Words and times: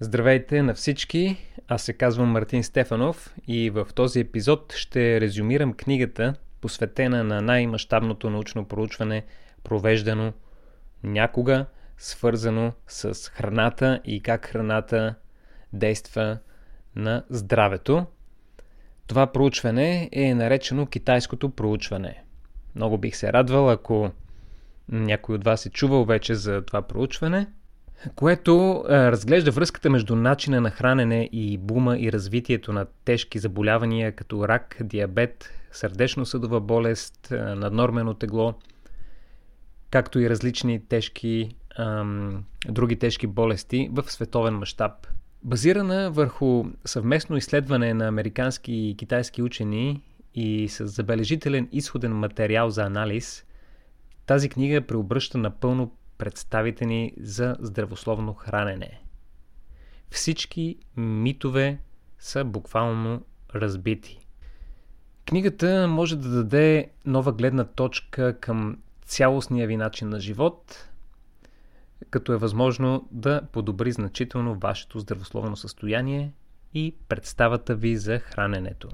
Здравейте 0.00 0.62
на 0.62 0.74
всички! 0.74 1.36
Аз 1.68 1.82
се 1.82 1.92
казвам 1.92 2.28
Мартин 2.28 2.64
Стефанов 2.64 3.34
и 3.48 3.70
в 3.70 3.86
този 3.94 4.20
епизод 4.20 4.72
ще 4.72 5.20
резюмирам 5.20 5.72
книгата, 5.72 6.34
посветена 6.60 7.24
на 7.24 7.40
най-мащабното 7.42 8.30
научно 8.30 8.64
проучване, 8.68 9.24
провеждано 9.64 10.32
някога, 11.02 11.66
свързано 11.98 12.72
с 12.86 13.30
храната 13.30 14.00
и 14.04 14.20
как 14.20 14.46
храната 14.46 15.14
действа 15.72 16.38
на 16.96 17.24
здравето. 17.30 18.06
Това 19.06 19.26
проучване 19.26 20.08
е 20.12 20.34
наречено 20.34 20.86
китайското 20.86 21.50
проучване. 21.50 22.24
Много 22.74 22.98
бих 22.98 23.16
се 23.16 23.32
радвал, 23.32 23.70
ако 23.70 24.10
някой 24.88 25.34
от 25.34 25.44
вас 25.44 25.66
е 25.66 25.70
чувал 25.70 26.04
вече 26.04 26.34
за 26.34 26.62
това 26.62 26.82
проучване– 26.82 27.46
което 28.14 28.84
а, 28.88 29.12
разглежда 29.12 29.50
връзката 29.50 29.90
между 29.90 30.16
начина 30.16 30.60
на 30.60 30.70
хранене 30.70 31.28
и 31.32 31.58
бума 31.58 31.98
и 31.98 32.12
развитието 32.12 32.72
на 32.72 32.86
тежки 33.04 33.38
заболявания 33.38 34.12
като 34.12 34.48
рак, 34.48 34.76
диабет, 34.80 35.50
сърдечно-съдова 35.72 36.60
болест, 36.60 37.32
а, 37.32 37.54
наднормено 37.54 38.14
тегло, 38.14 38.54
както 39.90 40.18
и 40.18 40.30
различни 40.30 40.86
тежки, 40.88 41.56
ам, 41.78 42.44
други 42.68 42.96
тежки 42.96 43.26
болести 43.26 43.90
в 43.92 44.12
световен 44.12 44.54
мащаб. 44.54 44.92
Базирана 45.42 46.10
върху 46.10 46.64
съвместно 46.84 47.36
изследване 47.36 47.94
на 47.94 48.08
американски 48.08 48.72
и 48.72 48.96
китайски 48.96 49.42
учени 49.42 50.02
и 50.34 50.68
с 50.68 50.86
забележителен 50.86 51.68
изходен 51.72 52.12
материал 52.12 52.70
за 52.70 52.82
анализ, 52.82 53.44
тази 54.26 54.48
книга 54.48 54.80
преобръща 54.80 55.38
напълно 55.38 55.92
представите 56.18 56.86
ни 56.86 57.12
за 57.20 57.56
здравословно 57.60 58.34
хранене. 58.34 59.00
Всички 60.10 60.76
митове 60.96 61.78
са 62.18 62.44
буквално 62.44 63.24
разбити. 63.54 64.26
Книгата 65.26 65.88
може 65.88 66.16
да 66.16 66.28
даде 66.28 66.90
нова 67.04 67.32
гледна 67.32 67.64
точка 67.64 68.40
към 68.40 68.78
цялостния 69.04 69.66
ви 69.66 69.76
начин 69.76 70.08
на 70.08 70.20
живот, 70.20 70.88
като 72.10 72.32
е 72.32 72.36
възможно 72.36 73.08
да 73.10 73.42
подобри 73.52 73.92
значително 73.92 74.54
вашето 74.54 74.98
здравословно 74.98 75.56
състояние 75.56 76.32
и 76.74 76.94
представата 77.08 77.74
ви 77.74 77.96
за 77.96 78.18
храненето. 78.18 78.88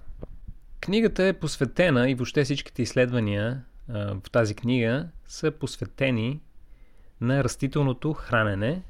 Книгата 0.81 1.25
е 1.25 1.33
посветена 1.33 2.11
и 2.11 2.15
въобще 2.15 2.45
всичките 2.45 2.83
изследвания 2.83 3.65
в 3.89 4.31
тази 4.33 4.55
книга 4.55 5.09
са 5.27 5.51
посветени 5.51 6.41
на 7.23 7.45
растителното 7.45 8.13
хранене, 8.13 8.83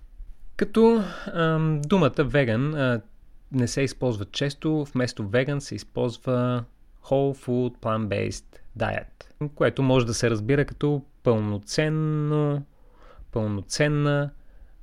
като 0.57 1.05
ам, 1.35 1.81
думата 1.87 2.25
веган 2.25 2.75
а, 2.75 3.01
не 3.53 3.69
се 3.69 3.83
използва 3.83 4.25
често, 4.25 4.87
вместо 4.95 5.29
веган 5.29 5.61
се 5.61 5.75
използва 5.75 6.65
whole 7.05 7.47
food 7.47 7.79
plant-based 7.79 8.59
diet, 8.79 9.49
което 9.55 9.83
може 9.83 10.07
да 10.07 10.15
се 10.15 10.31
разбира 10.31 10.65
като 10.65 11.05
пълноценно, 11.23 12.63
пълноценна 13.33 14.31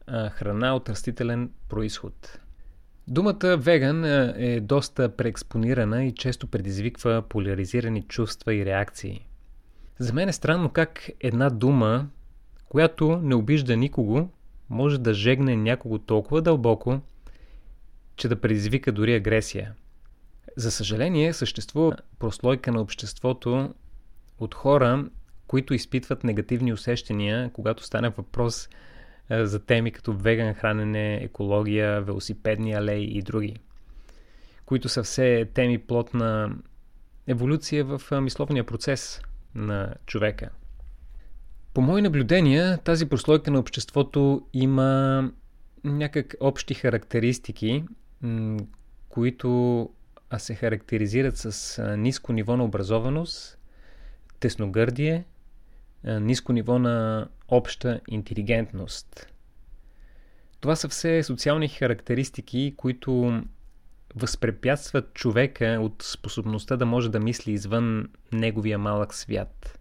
а, 0.07 0.29
храна 0.29 0.75
от 0.75 0.89
растителен 0.89 1.51
происход. 1.69 2.39
Думата 3.07 3.57
веган 3.57 4.05
е 4.05 4.59
доста 4.59 5.15
преекспонирана 5.15 6.03
и 6.03 6.11
често 6.11 6.47
предизвиква 6.47 7.23
поляризирани 7.29 8.01
чувства 8.01 8.53
и 8.53 8.65
реакции. 8.65 9.27
За 9.99 10.13
мен 10.13 10.29
е 10.29 10.33
странно 10.33 10.69
как 10.69 11.09
една 11.19 11.49
дума 11.49 12.07
която 12.69 13.19
не 13.23 13.35
обижда 13.35 13.77
никого, 13.77 14.29
може 14.69 14.97
да 14.97 15.13
жегне 15.13 15.55
някого 15.55 15.99
толкова 15.99 16.41
дълбоко, 16.41 17.01
че 18.15 18.27
да 18.27 18.41
предизвика 18.41 18.91
дори 18.91 19.15
агресия. 19.15 19.73
За 20.57 20.71
съжаление, 20.71 21.33
съществува 21.33 21.97
прослойка 22.19 22.71
на 22.71 22.81
обществото 22.81 23.73
от 24.39 24.55
хора, 24.55 25.09
които 25.47 25.73
изпитват 25.73 26.23
негативни 26.23 26.73
усещания, 26.73 27.51
когато 27.53 27.83
стане 27.83 28.09
въпрос 28.09 28.69
за 29.31 29.59
теми 29.59 29.91
като 29.91 30.13
веган 30.13 30.53
хранене, 30.53 31.15
екология, 31.15 32.01
велосипедни 32.01 32.73
алеи 32.73 33.17
и 33.17 33.21
други, 33.21 33.55
които 34.65 34.89
са 34.89 35.03
все 35.03 35.45
теми 35.53 35.77
плод 35.77 36.13
на 36.13 36.55
еволюция 37.27 37.85
в 37.85 38.21
мисловния 38.21 38.63
процес 38.63 39.21
на 39.55 39.93
човека. 40.05 40.49
По 41.73 41.81
мои 41.81 42.01
наблюдения, 42.01 42.77
тази 42.77 43.05
прослойка 43.05 43.51
на 43.51 43.59
обществото 43.59 44.47
има 44.53 45.31
някак 45.83 46.35
общи 46.39 46.73
характеристики, 46.73 47.83
които 49.09 49.89
се 50.37 50.55
характеризират 50.55 51.37
с 51.37 51.81
ниско 51.97 52.33
ниво 52.33 52.57
на 52.57 52.63
образованост, 52.63 53.57
тесногърдие, 54.39 55.25
ниско 56.03 56.53
ниво 56.53 56.79
на 56.79 57.27
обща 57.47 57.99
интелигентност. 58.07 59.27
Това 60.59 60.75
са 60.75 60.89
все 60.89 61.23
социални 61.23 61.67
характеристики, 61.67 62.73
които 62.77 63.41
възпрепятстват 64.15 65.13
човека 65.13 65.77
от 65.81 66.03
способността 66.03 66.77
да 66.77 66.85
може 66.85 67.11
да 67.11 67.19
мисли 67.19 67.51
извън 67.51 68.09
неговия 68.31 68.77
малък 68.77 69.13
свят. 69.13 69.78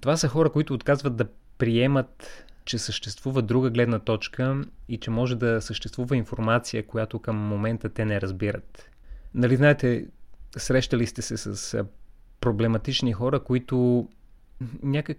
Това 0.00 0.16
са 0.16 0.28
хора, 0.28 0.50
които 0.50 0.74
отказват 0.74 1.16
да 1.16 1.26
приемат, 1.58 2.44
че 2.64 2.78
съществува 2.78 3.42
друга 3.42 3.70
гледна 3.70 3.98
точка 3.98 4.64
и 4.88 4.98
че 4.98 5.10
може 5.10 5.36
да 5.36 5.62
съществува 5.62 6.16
информация, 6.16 6.86
която 6.86 7.18
към 7.18 7.36
момента 7.36 7.88
те 7.88 8.04
не 8.04 8.20
разбират. 8.20 8.90
Нали 9.34 9.56
знаете, 9.56 10.06
срещали 10.56 11.06
сте 11.06 11.22
се 11.22 11.36
с 11.36 11.84
проблематични 12.40 13.12
хора, 13.12 13.40
които 13.40 14.08
някак 14.82 15.18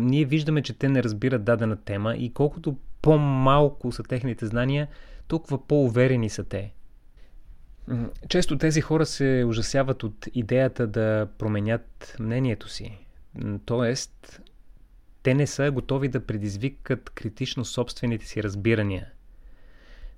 ние 0.00 0.24
виждаме, 0.24 0.62
че 0.62 0.78
те 0.78 0.88
не 0.88 1.02
разбират 1.02 1.44
дадена 1.44 1.76
тема 1.76 2.14
и 2.14 2.32
колкото 2.32 2.76
по-малко 3.02 3.92
са 3.92 4.02
техните 4.02 4.46
знания, 4.46 4.88
толкова 5.28 5.66
по-уверени 5.66 6.28
са 6.30 6.44
те. 6.44 6.72
Често 8.28 8.58
тези 8.58 8.80
хора 8.80 9.06
се 9.06 9.44
ужасяват 9.46 10.02
от 10.02 10.26
идеята 10.34 10.86
да 10.86 11.28
променят 11.38 12.16
мнението 12.20 12.68
си. 12.68 12.98
Тоест, 13.64 14.40
те 15.22 15.34
не 15.34 15.46
са 15.46 15.70
готови 15.70 16.08
да 16.08 16.26
предизвикат 16.26 17.10
критично 17.10 17.64
собствените 17.64 18.26
си 18.26 18.42
разбирания. 18.42 19.06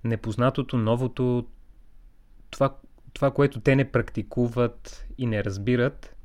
Непознатото, 0.05 0.79
новото, 0.79 1.47
това, 2.51 2.77
това, 3.13 3.31
което 3.31 3.61
те 3.61 3.77
не 3.77 3.93
практикуват 3.93 5.07
и 5.19 5.27
не 5.27 5.45
разбират, 5.45 6.17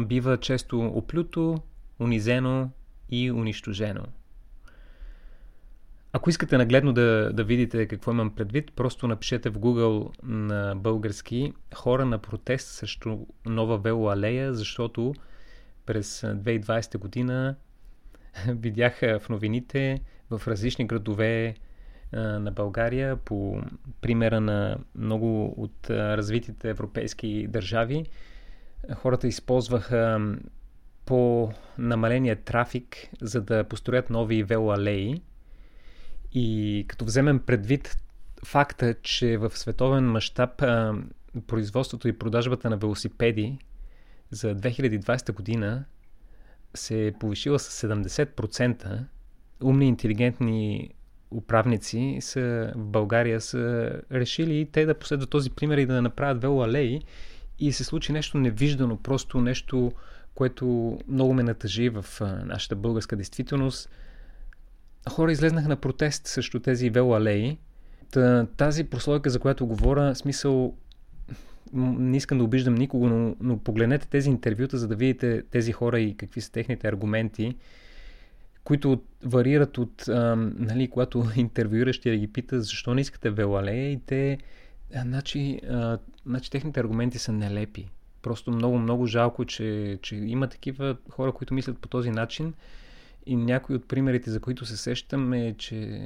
бива 0.00 0.40
често 0.40 0.80
оплюто, 0.80 1.62
унизено 2.00 2.70
и 3.10 3.32
унищожено. 3.32 4.04
Ако 6.12 6.30
искате 6.30 6.58
нагледно 6.58 6.92
да, 6.92 7.30
да 7.32 7.44
видите 7.44 7.86
какво 7.86 8.10
имам 8.10 8.34
предвид, 8.34 8.72
просто 8.76 9.08
напишете 9.08 9.50
в 9.50 9.58
Google 9.58 10.22
на 10.22 10.74
български 10.76 11.52
хора 11.74 12.04
на 12.04 12.18
протест 12.18 12.68
срещу 12.68 13.18
нова 13.46 13.78
велоалея, 13.78 14.54
защото 14.54 15.14
през 15.86 16.20
2020 16.20 16.98
година 16.98 17.56
видях 18.48 19.00
в 19.00 19.28
новините 19.28 20.00
в 20.30 20.42
различни 20.48 20.86
градове 20.86 21.54
на 22.12 22.50
България 22.50 23.16
по 23.16 23.62
примера 24.00 24.40
на 24.40 24.78
много 24.94 25.54
от 25.56 25.90
развитите 25.90 26.68
европейски 26.68 27.46
държави. 27.48 28.06
Хората 28.94 29.28
използваха 29.28 30.34
по 31.04 31.52
намаления 31.78 32.36
трафик, 32.36 32.96
за 33.20 33.40
да 33.40 33.64
построят 33.64 34.10
нови 34.10 34.42
велоалеи. 34.42 35.22
И 36.32 36.84
като 36.88 37.04
вземем 37.04 37.38
предвид 37.38 37.96
факта, 38.44 38.94
че 39.02 39.36
в 39.36 39.50
световен 39.58 40.10
мащаб 40.10 40.62
производството 41.46 42.08
и 42.08 42.18
продажбата 42.18 42.70
на 42.70 42.76
велосипеди 42.76 43.58
за 44.30 44.56
2020 44.56 45.32
година 45.32 45.84
се 46.74 47.06
е 47.06 47.12
повишила 47.12 47.58
с 47.58 47.88
70%. 47.88 49.04
Умни, 49.62 49.88
интелигентни 49.88 50.90
управници 51.30 52.18
са, 52.20 52.72
в 52.76 52.86
България 52.86 53.40
са 53.40 53.92
решили 54.12 54.68
те 54.72 54.86
да 54.86 54.94
последват 54.94 55.30
този 55.30 55.50
пример 55.50 55.78
и 55.78 55.86
да 55.86 56.02
направят 56.02 56.42
велоалеи 56.42 57.02
и 57.58 57.72
се 57.72 57.84
случи 57.84 58.12
нещо 58.12 58.38
невиждано, 58.38 58.96
просто 58.96 59.40
нещо, 59.40 59.92
което 60.34 60.98
много 61.08 61.34
ме 61.34 61.42
натъжи 61.42 61.88
в 61.88 62.04
нашата 62.44 62.76
българска 62.76 63.16
действителност. 63.16 63.90
Хора 65.10 65.32
излезнаха 65.32 65.68
на 65.68 65.76
протест 65.76 66.26
срещу 66.26 66.60
тези 66.60 66.90
велоалеи. 66.90 67.58
Тази 68.56 68.84
прослойка, 68.84 69.30
за 69.30 69.38
която 69.38 69.66
говоря, 69.66 70.14
смисъл 70.14 70.76
не 71.72 72.16
искам 72.16 72.38
да 72.38 72.44
обиждам 72.44 72.74
никого, 72.74 73.08
но, 73.08 73.36
но 73.40 73.58
погледнете 73.58 74.08
тези 74.08 74.30
интервюта, 74.30 74.78
за 74.78 74.88
да 74.88 74.96
видите 74.96 75.42
тези 75.50 75.72
хора 75.72 76.00
и 76.00 76.16
какви 76.16 76.40
са 76.40 76.52
техните 76.52 76.88
аргументи, 76.88 77.56
които 78.64 79.02
варират 79.24 79.78
от, 79.78 80.08
а, 80.08 80.36
нали, 80.36 80.88
когато 80.88 81.24
интервюиращия 81.36 82.16
ги 82.16 82.32
пита 82.32 82.60
защо 82.60 82.94
не 82.94 83.00
искате 83.00 83.30
велалея 83.30 83.92
и 83.92 84.00
те, 84.06 84.38
а, 84.94 85.02
значи, 85.02 85.60
а, 85.70 85.98
значи 86.26 86.50
техните 86.50 86.80
аргументи 86.80 87.18
са 87.18 87.32
нелепи. 87.32 87.88
Просто 88.22 88.50
много, 88.50 88.78
много 88.78 89.06
жалко, 89.06 89.44
че, 89.44 89.98
че 90.02 90.16
има 90.16 90.48
такива 90.48 90.96
хора, 91.10 91.32
които 91.32 91.54
мислят 91.54 91.78
по 91.78 91.88
този 91.88 92.10
начин 92.10 92.54
и 93.26 93.36
някои 93.36 93.76
от 93.76 93.88
примерите, 93.88 94.30
за 94.30 94.40
които 94.40 94.66
се 94.66 94.76
сещам 94.76 95.32
е, 95.32 95.54
че 95.58 96.00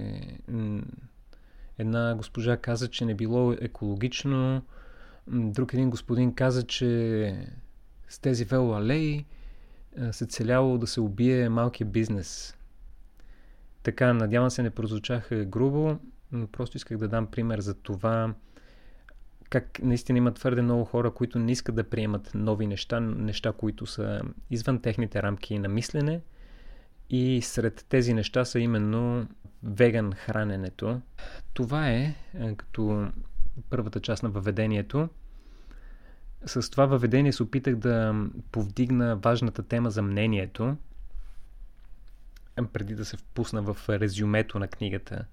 една 1.78 2.14
госпожа 2.14 2.56
каза, 2.56 2.88
че 2.88 3.04
не 3.04 3.14
било 3.14 3.52
екологично, 3.52 4.62
друг 5.30 5.75
един 5.75 5.90
господин 5.90 6.34
каза, 6.34 6.62
че 6.62 7.48
с 8.08 8.19
тези 8.19 8.44
велоалеи 8.44 9.25
се 10.10 10.26
целяло 10.26 10.78
да 10.78 10.86
се 10.86 11.00
убие 11.00 11.48
малкия 11.48 11.86
бизнес. 11.86 12.56
Така, 13.82 14.12
надявам 14.12 14.50
се 14.50 14.62
не 14.62 14.70
прозвучах 14.70 15.28
грубо, 15.44 15.98
но 16.32 16.46
просто 16.46 16.76
исках 16.76 16.98
да 16.98 17.08
дам 17.08 17.26
пример 17.26 17.60
за 17.60 17.75
това 17.75 18.34
как 19.50 19.78
наистина 19.82 20.19
има 20.19 20.34
твърде 20.34 20.62
много 20.62 20.84
хора, 20.84 21.10
които 21.10 21.38
не 21.38 21.52
искат 21.52 21.75
да 21.75 21.84
приемат 21.84 22.30
нови 22.34 22.66
неща, 22.66 23.00
неща, 23.00 23.52
които 23.52 23.86
са 23.86 24.20
извън 24.50 24.80
техните 24.80 25.22
рамки 25.22 25.58
на 25.58 25.69
мислене. 25.69 26.20
И 27.10 27.42
сред 27.42 27.86
тези 27.88 28.14
неща 28.14 28.44
са 28.44 28.60
именно 28.60 29.26
веган 29.62 30.12
храненето. 30.12 31.00
Това 31.54 31.90
е 31.90 32.14
като 32.56 33.08
първата 33.70 34.00
част 34.00 34.22
на 34.22 34.28
въведението. 34.28 35.08
С 36.46 36.70
това 36.70 36.87
въведение 36.87 37.32
се 37.32 37.43
опитах 37.43 37.76
да 37.76 38.26
повдигна 38.52 39.16
важната 39.16 39.62
тема 39.62 39.90
за 39.90 40.02
мнението, 40.02 40.76
преди 42.72 42.94
да 42.94 43.05
се 43.05 43.16
впусна 43.16 43.62
в 43.62 43.76
резюмето 43.88 44.58
на 44.58 44.69
книгата 44.69 45.25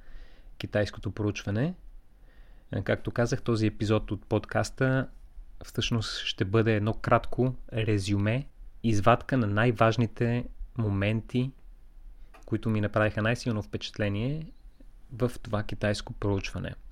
Китайското 0.57 1.11
проучване. 1.11 1.73
Както 2.83 3.11
казах, 3.11 3.41
този 3.41 3.67
епизод 3.67 4.11
от 4.11 4.25
подкаста 4.25 5.07
всъщност 5.63 6.19
ще 6.19 6.45
бъде 6.45 6.75
едно 6.75 6.93
кратко 6.93 7.55
резюме, 7.73 8.47
извадка 8.83 9.37
на 9.37 9.47
най-важните 9.47 10.45
моменти, 10.77 11.51
които 12.45 12.69
ми 12.69 12.81
направиха 12.81 13.21
най-силно 13.21 13.61
впечатление 13.61 14.51
в 15.11 15.31
това 15.43 15.63
китайско 15.63 16.13
проучване– 16.13 16.75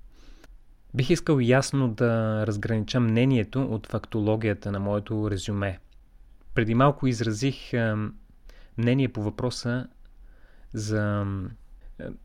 Бих 0.95 1.09
искал 1.09 1.39
ясно 1.39 1.89
да 1.93 2.43
разгранича 2.47 2.99
мнението 2.99 3.63
от 3.63 3.87
фактологията 3.87 4.71
на 4.71 4.79
моето 4.79 5.31
резюме. 5.31 5.79
Преди 6.53 6.75
малко 6.75 7.07
изразих 7.07 7.71
мнение 8.77 9.09
по 9.09 9.23
въпроса 9.23 9.87
за 10.73 11.25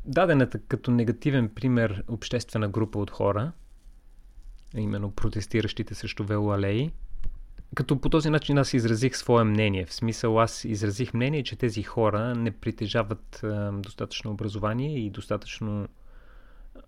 дадената 0.05 0.59
като 0.59 0.91
негативен 0.91 1.49
пример 1.49 2.05
обществена 2.09 2.69
група 2.69 2.99
от 2.99 3.11
хора, 3.11 3.53
именно 4.75 5.11
протестиращите 5.11 5.95
срещу 5.95 6.25
велоалеи, 6.25 6.91
като 7.75 8.01
по 8.01 8.09
този 8.09 8.31
начин 8.31 8.59
аз 8.59 8.75
изразих 8.75 9.17
свое 9.17 9.45
мнение. 9.45 9.87
В 9.87 9.95
смисъл 9.95 10.41
аз 10.41 10.65
изразих 10.65 11.15
мнение, 11.15 11.43
че 11.43 11.57
тези 11.57 11.83
хора 11.83 12.35
не 12.35 12.51
притежават 12.51 13.45
достатъчно 13.73 14.31
образование 14.31 14.99
и 14.99 15.11
достатъчно 15.11 15.89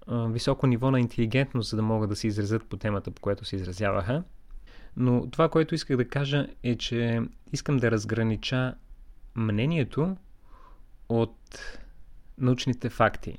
високо 0.09 0.67
ниво 0.67 0.91
на 0.91 1.01
интелигентност, 1.01 1.71
за 1.71 1.77
да 1.77 1.83
могат 1.83 2.11
да 2.11 2.17
се 2.17 2.27
изразят 2.27 2.65
по 2.65 2.77
темата, 2.77 3.11
по 3.11 3.23
която 3.23 3.45
се 3.45 3.57
изразяваха. 3.57 4.25
Но 4.97 5.31
това, 5.31 5.49
което 5.49 5.75
исках 5.75 5.97
да 5.97 6.09
кажа 6.09 6.47
е, 6.63 6.77
че 6.77 7.23
искам 7.53 7.77
да 7.77 7.91
разгранича 7.91 8.75
мнението 9.35 10.17
от 11.09 11.61
научните 12.39 12.91
факти. 12.91 13.39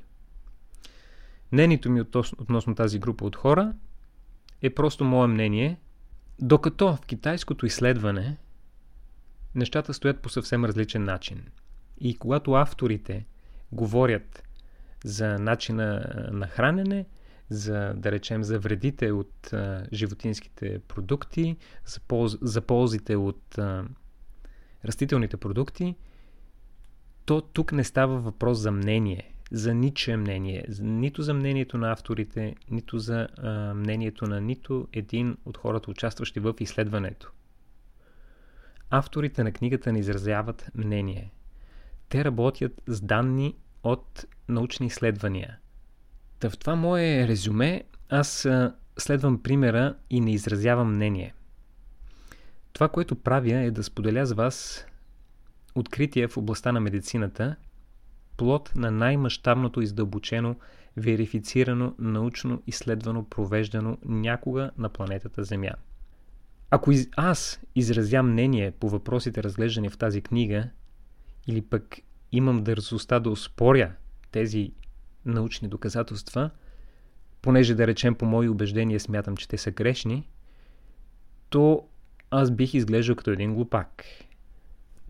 Мнението 1.52 1.90
ми 1.90 2.02
относно 2.38 2.76
тази 2.76 3.00
група 3.00 3.26
от 3.26 3.36
хора 3.36 3.74
е 4.62 4.70
просто 4.70 5.04
мое 5.04 5.28
мнение, 5.28 5.80
докато 6.40 6.96
в 6.96 7.06
китайското 7.06 7.66
изследване 7.66 8.38
нещата 9.56 9.94
стоят 9.94 10.20
по 10.20 10.30
съвсем 10.30 10.66
различен 10.66 11.04
начин. 11.04 11.44
И 12.00 12.18
когато 12.18 12.54
авторите 12.54 13.26
говорят 13.72 14.44
за 15.06 15.40
начина 15.40 16.14
на 16.32 16.48
хранене, 16.48 17.06
за, 17.50 17.94
да 17.96 18.12
речем, 18.12 18.44
за 18.44 18.60
вредите 18.60 19.12
от 19.12 19.54
а, 19.54 19.86
животинските 19.94 20.80
продукти, 20.80 21.58
за, 21.86 22.00
полз, 22.00 22.38
за 22.42 22.62
ползите 22.62 23.16
от 23.16 23.58
а, 23.58 23.86
растителните 24.86 25.38
продукти, 25.38 25.96
то 27.26 27.42
тук 27.42 27.72
не 27.72 27.84
става 27.84 28.20
въпрос 28.20 28.58
за 28.58 28.72
мнение, 28.72 29.32
за 29.52 29.74
ничие 29.74 30.18
мнение, 30.18 30.66
нито 30.80 31.22
за 31.22 31.34
мнението 31.34 31.78
на 31.78 31.92
авторите, 31.92 32.56
нито 32.70 33.00
за 33.00 33.28
а, 33.38 33.74
мнението 33.74 34.26
на 34.26 34.42
нито 34.42 34.88
един 34.94 35.38
от 35.46 35.58
хората, 35.58 35.92
участващи 35.92 36.40
в 36.40 36.54
изследването. 36.60 37.32
Авторите 38.90 39.44
на 39.44 39.52
книгата 39.52 39.94
не 39.94 40.00
изразяват 40.00 40.72
мнение. 40.76 41.32
Те 42.10 42.26
работят 42.26 42.82
с 42.88 43.02
данни 43.02 43.56
от 43.84 44.26
научни 44.50 44.88
изследвания. 44.88 45.58
Та 46.40 46.50
в 46.50 46.58
това 46.58 46.76
мое 46.76 47.28
резюме 47.28 47.84
аз 48.10 48.48
следвам 48.98 49.44
примера 49.44 49.96
и 50.10 50.20
не 50.20 50.32
изразявам 50.32 50.96
мнение. 50.96 51.34
Това, 52.74 52.90
което 52.90 53.16
правя 53.16 53.58
е 53.58 53.72
да 53.72 53.84
споделя 53.84 54.26
с 54.26 54.32
вас 54.34 54.86
откритие 55.76 56.28
в 56.28 56.38
областта 56.38 56.72
на 56.72 56.80
медицината, 56.80 57.56
плод 58.38 58.72
на 58.76 58.92
най-мащабното 58.92 59.82
издълбочено, 59.82 60.56
верифицирано, 60.98 61.96
научно 62.00 62.62
изследвано, 62.68 63.30
провеждано 63.30 63.98
някога 64.06 64.72
на 64.78 64.90
планетата 64.90 65.44
Земя. 65.44 65.72
Ако 66.70 66.92
аз 67.18 67.60
изразям 67.76 68.32
мнение 68.32 68.72
по 68.72 68.90
въпросите 68.90 69.44
разглеждани 69.44 69.90
в 69.90 69.98
тази 69.98 70.22
книга, 70.22 70.70
или 71.48 71.62
пък 71.62 71.98
имам 72.32 72.64
дързостта 72.64 73.20
да 73.20 73.30
успоря 73.30 73.96
тези 74.32 74.74
научни 75.26 75.68
доказателства, 75.68 76.50
понеже 77.42 77.76
да 77.76 77.88
речем 77.88 78.16
по 78.16 78.26
мои 78.26 78.50
убеждения 78.50 79.00
смятам, 79.00 79.38
че 79.38 79.48
те 79.48 79.58
са 79.58 79.72
грешни, 79.72 80.30
то 81.50 81.88
аз 82.32 82.52
бих 82.52 82.74
изглеждал 82.74 83.16
като 83.16 83.32
един 83.32 83.54
глупак. 83.54 84.06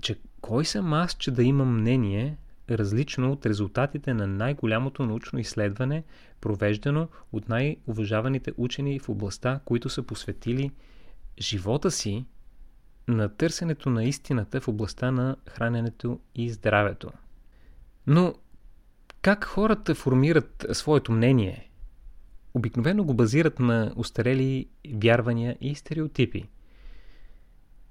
Че 0.01 0.19
кой 0.41 0.65
съм 0.65 0.93
аз, 0.93 1.13
че 1.13 1.31
да 1.31 1.43
имам 1.43 1.79
мнение 1.79 2.37
различно 2.69 3.31
от 3.31 3.45
резултатите 3.45 4.13
на 4.13 4.27
най-голямото 4.27 5.05
научно 5.05 5.39
изследване, 5.39 6.03
провеждано 6.41 7.07
от 7.31 7.49
най-уважаваните 7.49 8.51
учени 8.57 8.99
в 8.99 9.09
областта, 9.09 9.59
които 9.65 9.89
са 9.89 10.03
посветили 10.03 10.71
живота 11.39 11.91
си 11.91 12.25
на 13.07 13.29
търсенето 13.29 13.89
на 13.89 14.03
истината 14.03 14.61
в 14.61 14.67
областта 14.67 15.11
на 15.11 15.35
храненето 15.49 16.19
и 16.35 16.49
здравето. 16.49 17.11
Но 18.07 18.33
как 19.21 19.45
хората 19.45 19.95
формират 19.95 20.65
своето 20.71 21.11
мнение? 21.11 21.69
Обикновено 22.53 23.03
го 23.03 23.13
базират 23.13 23.59
на 23.59 23.93
устарели 23.95 24.67
вярвания 25.03 25.57
и 25.61 25.75
стереотипи. 25.75 26.49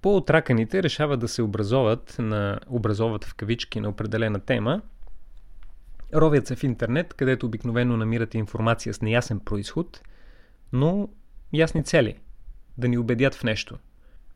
По-отраканите 0.02 0.82
решават 0.82 1.20
да 1.20 1.28
се 1.28 1.42
образоват, 1.42 2.16
на, 2.18 2.60
образоват 2.68 3.24
в 3.24 3.34
кавички 3.34 3.80
на 3.80 3.88
определена 3.88 4.40
тема, 4.40 4.82
ровят 6.14 6.46
се 6.46 6.56
в 6.56 6.64
интернет, 6.64 7.14
където 7.14 7.46
обикновено 7.46 7.96
намират 7.96 8.34
информация 8.34 8.94
с 8.94 9.00
неясен 9.00 9.40
происход, 9.40 10.02
но 10.72 11.08
ясни 11.52 11.84
цели– 11.84 12.16
да 12.78 12.88
ни 12.88 12.98
убедят 12.98 13.34
в 13.34 13.44
нещо– 13.44 13.78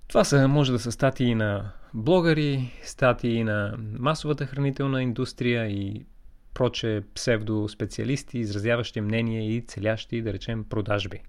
това 0.08 0.24
са, 0.24 0.48
може 0.48 0.72
да 0.72 0.78
са 0.78 0.92
статии 0.92 1.34
на 1.34 1.72
блогъри, 1.94 2.72
статии 2.82 3.44
на 3.44 3.76
масовата 3.78 4.46
хранителна 4.46 5.02
индустрия 5.02 5.66
и 5.66 6.06
проче 6.54 7.02
псевдоспециалисти, 7.14 8.38
изразяващи 8.38 9.00
мнение 9.00 9.56
и 9.56 9.60
целящи, 9.60 10.22
да 10.22 10.32
речем, 10.32 10.64
продажби. 10.64 11.22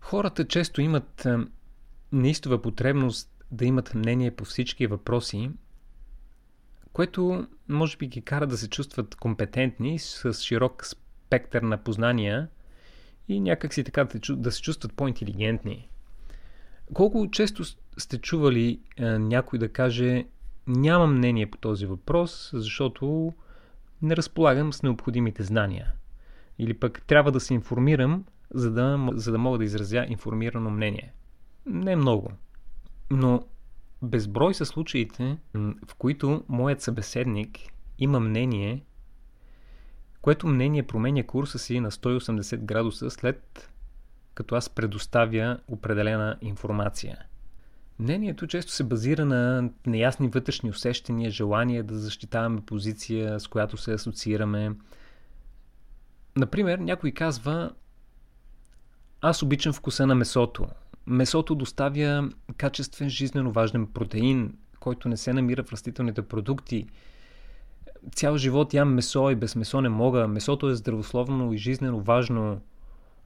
Хората 0.00 0.46
често 0.46 0.80
имат 0.80 1.26
неистова 2.12 2.62
потребност 2.62 3.30
да 3.50 3.64
имат 3.64 3.94
мнение 3.94 4.30
по 4.30 4.44
всички 4.44 4.86
въпроси, 4.86 5.50
което 6.92 7.46
може 7.68 7.96
би 7.96 8.06
ги 8.06 8.22
кара 8.22 8.46
да 8.46 8.56
се 8.56 8.68
чувстват 8.68 9.14
компетентни 9.14 9.98
с 9.98 10.34
широк 10.34 10.86
спектър 10.86 11.62
на 11.62 11.78
познания 11.78 12.48
и 13.28 13.40
някак 13.40 13.74
си 13.74 13.84
така 13.84 14.08
да 14.30 14.52
се 14.52 14.62
чувстват 14.62 14.92
по-интелигентни. 14.94 15.88
Колко 16.94 17.30
често 17.30 17.64
сте 17.98 18.18
чували 18.18 18.80
е, 18.96 19.04
някой 19.18 19.58
да 19.58 19.72
каже 19.72 20.24
нямам 20.66 21.16
мнение 21.16 21.50
по 21.50 21.58
този 21.58 21.86
въпрос, 21.86 22.50
защото 22.54 23.32
не 24.02 24.16
разполагам 24.16 24.72
с 24.72 24.82
необходимите 24.82 25.42
знания. 25.42 25.92
Или 26.58 26.74
пък 26.74 27.02
трябва 27.06 27.32
да 27.32 27.40
се 27.40 27.54
информирам, 27.54 28.24
за 28.54 28.70
да, 28.70 29.10
за 29.12 29.32
да 29.32 29.38
мога 29.38 29.58
да 29.58 29.64
изразя 29.64 30.06
информирано 30.08 30.70
мнение. 30.70 31.12
Не 31.66 31.96
много. 31.96 32.32
Но 33.10 33.44
безброй 34.02 34.54
са 34.54 34.66
случаите, 34.66 35.38
в 35.54 35.94
които 35.98 36.44
моят 36.48 36.82
събеседник 36.82 37.58
има 37.98 38.20
мнение, 38.20 38.84
което 40.20 40.46
мнение 40.46 40.82
променя 40.82 41.22
курса 41.22 41.58
си 41.58 41.80
на 41.80 41.90
180 41.90 42.56
градуса 42.56 43.10
след 43.10 43.70
като 44.34 44.54
аз 44.54 44.70
предоставя 44.70 45.58
определена 45.68 46.38
информация. 46.40 47.18
Мнението 47.98 48.46
често 48.46 48.72
се 48.72 48.84
базира 48.84 49.24
на 49.24 49.70
неясни 49.86 50.28
вътрешни 50.28 50.70
усещания, 50.70 51.30
желание 51.30 51.82
да 51.82 51.98
защитаваме 51.98 52.60
позиция, 52.60 53.40
с 53.40 53.48
която 53.48 53.76
се 53.76 53.92
асоциираме. 53.92 54.72
Например, 56.36 56.78
някой 56.78 57.10
казва 57.10 57.70
Аз 59.20 59.42
обичам 59.42 59.72
вкуса 59.72 60.06
на 60.06 60.14
месото. 60.14 60.66
Месото 61.06 61.54
доставя 61.54 62.30
качествен, 62.56 63.08
жизненно 63.08 63.52
важен 63.52 63.86
протеин, 63.86 64.56
който 64.80 65.08
не 65.08 65.16
се 65.16 65.32
намира 65.32 65.64
в 65.64 65.72
растителните 65.72 66.22
продукти. 66.22 66.86
Цял 68.14 68.36
живот 68.36 68.74
ям 68.74 68.94
месо 68.94 69.30
и 69.30 69.34
без 69.34 69.56
месо 69.56 69.80
не 69.80 69.88
мога. 69.88 70.28
Месото 70.28 70.68
е 70.68 70.74
здравословно 70.74 71.52
и 71.52 71.58
жизненно 71.58 72.00
важно. 72.00 72.60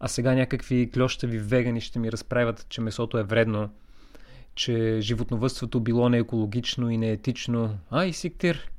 А 0.01 0.09
сега 0.09 0.35
някакви 0.35 0.91
клющави 0.91 1.39
вегани 1.39 1.81
ще 1.81 1.99
ми 1.99 2.13
разправят, 2.13 2.67
че 2.69 2.81
месото 2.81 3.19
е 3.19 3.23
вредно 3.23 3.71
че 4.55 4.99
животновътството 5.01 5.81
било 5.81 6.09
неекологично 6.09 6.91
и 6.91 6.99
неетично. 6.99 7.79
Ай, 7.91 8.13
сиктир! 8.13 8.71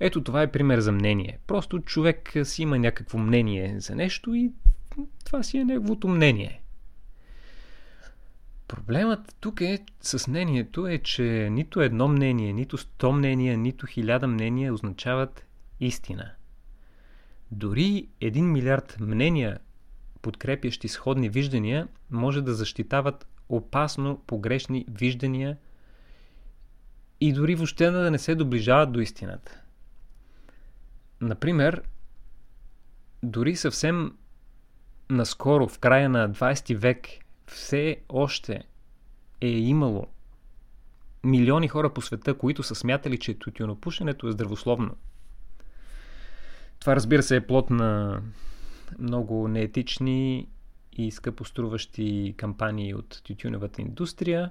Ето 0.00 0.24
това 0.24 0.42
е 0.42 0.52
пример 0.52 0.80
за 0.80 0.92
мнение. 0.92 1.38
Просто 1.46 1.80
човек 1.80 2.32
си 2.44 2.62
има 2.62 2.78
някакво 2.78 3.18
мнение 3.18 3.80
за 3.80 3.94
нещо 3.94 4.34
и 4.34 4.52
това 5.24 5.42
си 5.42 5.58
е 5.58 5.64
неговото 5.64 6.08
мнение. 6.08 6.60
Проблемът 8.68 9.36
тук 9.40 9.60
е 9.60 9.78
с 10.00 10.28
мнението 10.28 10.86
е, 10.86 10.98
че 10.98 11.48
нито 11.52 11.80
едно 11.80 12.08
мнение, 12.08 12.52
нито 12.52 12.78
сто 12.78 13.12
мнения, 13.12 13.58
нито 13.58 13.86
хиляда 13.86 14.26
мнения 14.26 14.74
означават 14.74 15.46
истина. 15.80 16.30
Дори 17.50 18.08
един 18.20 18.52
милиард 18.52 18.96
мнения, 19.00 19.58
подкрепящи 20.22 20.88
сходни 20.88 21.28
виждания, 21.28 21.88
може 22.10 22.42
да 22.42 22.54
защитават 22.54 23.26
опасно 23.48 24.22
погрешни 24.26 24.86
виждания 24.88 25.56
и 27.20 27.32
дори 27.32 27.54
въобще 27.54 27.90
да 27.90 28.10
не 28.10 28.18
се 28.18 28.34
доближават 28.34 28.92
до 28.92 29.00
истината. 29.00 29.60
Например, 31.20 31.82
дори 33.22 33.56
съвсем 33.56 34.16
наскоро, 35.10 35.68
в 35.68 35.78
края 35.78 36.08
на 36.08 36.30
20 36.30 36.76
век, 36.76 37.08
все 37.46 37.96
още 38.08 38.64
е 39.40 39.48
имало 39.48 40.06
милиони 41.24 41.68
хора 41.68 41.94
по 41.94 42.02
света, 42.02 42.34
които 42.34 42.62
са 42.62 42.74
смятали, 42.74 43.18
че 43.18 43.38
тютюнопушенето 43.38 44.28
е 44.28 44.32
здравословно. 44.32 44.96
Това 46.80 46.96
разбира 46.96 47.22
се 47.22 47.36
е 47.36 47.46
плод 47.46 47.70
на 47.70 48.22
много 48.98 49.48
неетични 49.48 50.48
и 50.96 51.10
скъпоструващи 51.10 52.34
кампании 52.36 52.94
от 52.94 53.20
тютюневата 53.24 53.82
индустрия, 53.82 54.50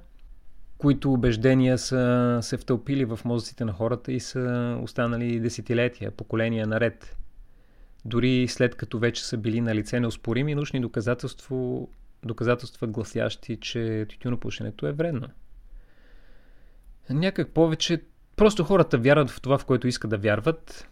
които 0.77 1.13
убеждения 1.13 1.77
са 1.77 2.39
се 2.41 2.57
втълпили 2.57 3.05
в 3.05 3.19
мозъците 3.25 3.65
на 3.65 3.73
хората 3.73 4.11
и 4.11 4.19
са 4.19 4.77
останали 4.81 5.39
десетилетия, 5.39 6.11
поколения 6.11 6.67
наред. 6.67 7.17
Дори 8.05 8.47
след 8.47 8.75
като 8.75 8.99
вече 8.99 9.25
са 9.25 9.37
били 9.37 9.61
на 9.61 9.75
лице 9.75 9.99
неоспорими 9.99 10.55
научни 10.55 10.79
доказателства, 10.79 11.87
доказателства 12.23 12.87
гласящи, 12.87 13.57
че 13.61 14.05
тютюнопушенето 14.09 14.87
е 14.87 14.91
вредно. 14.91 15.27
Някак 17.09 17.49
повече 17.49 18.01
просто 18.35 18.63
хората 18.63 18.97
вярват 18.97 19.29
в 19.29 19.41
това, 19.41 19.57
в 19.57 19.65
което 19.65 19.87
искат 19.87 20.09
да 20.09 20.17
вярват, 20.17 20.89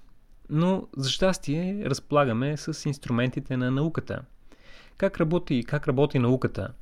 но 0.50 0.88
за 0.98 1.10
щастие 1.10 1.84
разполагаме 1.86 2.58
с 2.58 2.86
инструментите 2.86 3.58
на 3.58 3.72
науката– 3.72 4.22
как 5.01 5.20
работи, 5.20 5.63
как 5.63 5.88
работи 5.88 6.20
науката. 6.20 6.74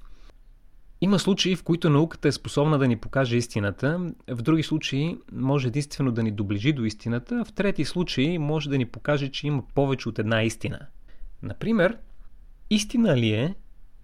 Има 1.02 1.20
случаи, 1.20 1.56
в 1.56 1.64
които 1.64 1.90
науката 1.90 2.28
е 2.28 2.32
способна 2.32 2.78
да 2.78 2.88
ни 2.88 2.98
покаже 2.98 3.38
истината, 3.38 4.12
в 4.28 4.42
други 4.42 4.64
случаи 4.64 5.18
може 5.32 5.68
единствено 5.68 6.12
да 6.12 6.24
ни 6.24 6.32
доближи 6.32 6.74
до 6.74 6.84
истината, 6.84 7.46
в 7.46 7.54
трети 7.54 7.86
случаи 7.86 8.38
може 8.38 8.70
да 8.70 8.78
ни 8.78 8.86
покаже, 8.86 9.30
че 9.30 9.48
има 9.48 9.64
повече 9.76 10.10
от 10.10 10.20
една 10.20 10.44
истина. 10.44 10.80
Например, 11.44 11.98
истина 12.70 13.18
ли 13.18 13.30
е, 13.30 13.56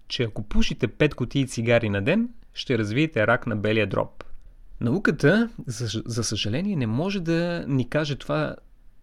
че 0.08 0.22
ако 0.22 0.42
пушите 0.42 0.88
5 0.88 1.14
кутии 1.14 1.46
цигари 1.46 1.88
на 1.88 2.02
ден, 2.02 2.28
ще 2.54 2.78
развиете 2.78 3.26
рак 3.26 3.46
на 3.46 3.56
белия 3.56 3.86
дроб? 3.86 4.24
Науката, 4.80 5.50
за, 5.66 6.02
за 6.06 6.24
съжаление, 6.24 6.76
не 6.76 6.86
може 6.86 7.20
да 7.20 7.64
ни 7.68 7.88
каже 7.88 8.16
това, 8.16 8.56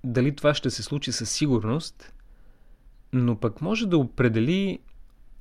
дали 0.03 0.35
това 0.35 0.53
ще 0.53 0.69
се 0.69 0.83
случи 0.83 1.11
със 1.11 1.31
сигурност, 1.31 2.13
но 3.13 3.39
пък 3.39 3.61
може 3.61 3.87
да 3.87 3.97
определи 3.97 4.79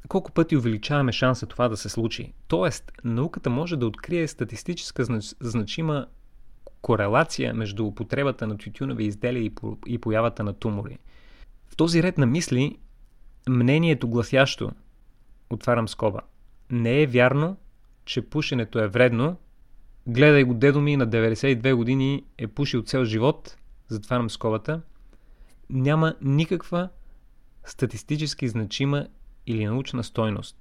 колко 0.09 0.33
пъти 0.33 0.57
увеличаваме 0.57 1.13
шанса 1.13 1.47
това 1.47 1.69
да 1.69 1.77
се 1.77 1.89
случи. 1.89 2.33
Тоест, 2.49 2.93
науката 3.05 3.51
може 3.51 3.77
да 3.77 3.87
открие 3.87 4.29
статистическа 4.29 5.05
значима 5.41 6.07
корелация 6.83 7.55
между 7.55 7.87
употребата 7.87 8.47
на 8.47 8.59
тютюнови 8.59 9.05
изделия 9.05 9.51
и 9.87 9.99
появата 9.99 10.45
на 10.45 10.53
тумори. 10.53 10.99
В 11.69 11.77
този 11.77 12.03
ред 12.03 12.19
на 12.19 12.27
мисли, 12.27 12.79
мнението 13.49 14.09
гласящо, 14.09 14.73
отварям 15.51 15.89
скоба, 15.89 16.21
не 16.71 17.03
е 17.03 17.07
вярно, 17.07 17.57
че 18.05 18.23
пушенето 18.23 18.79
е 18.79 18.89
вредно, 18.89 19.37
гледай 20.07 20.45
го 20.45 20.55
дедо 20.55 20.81
ми 20.81 20.97
на 20.97 21.09
92 21.09 21.75
години 21.75 22.25
е 22.39 22.47
пушил 22.47 22.83
цел 22.83 23.05
живот, 23.05 23.57
затварям 23.89 24.31
скобата, 24.31 24.83
няма 25.71 26.15
никаква 26.23 26.89
статистически 27.65 28.49
значима 28.49 29.07
или 29.47 29.67
научна 29.67 30.05
стойност. 30.05 30.57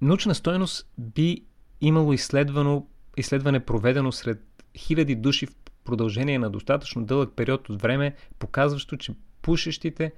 Научна 0.00 0.34
стойност 0.34 0.88
би 0.98 1.44
имало 1.80 2.12
изследвано, 2.12 2.86
изследване 3.16 3.60
проведено 3.60 4.12
сред 4.12 4.64
хиляди 4.76 5.14
души 5.14 5.46
в 5.46 5.54
продължение 5.84 6.38
на 6.38 6.50
достатъчно 6.50 7.04
дълъг 7.04 7.32
период 7.36 7.68
от 7.68 7.82
време, 7.82 8.16
показващо, 8.38 8.96
че 8.96 9.14
пушещите 9.42 10.12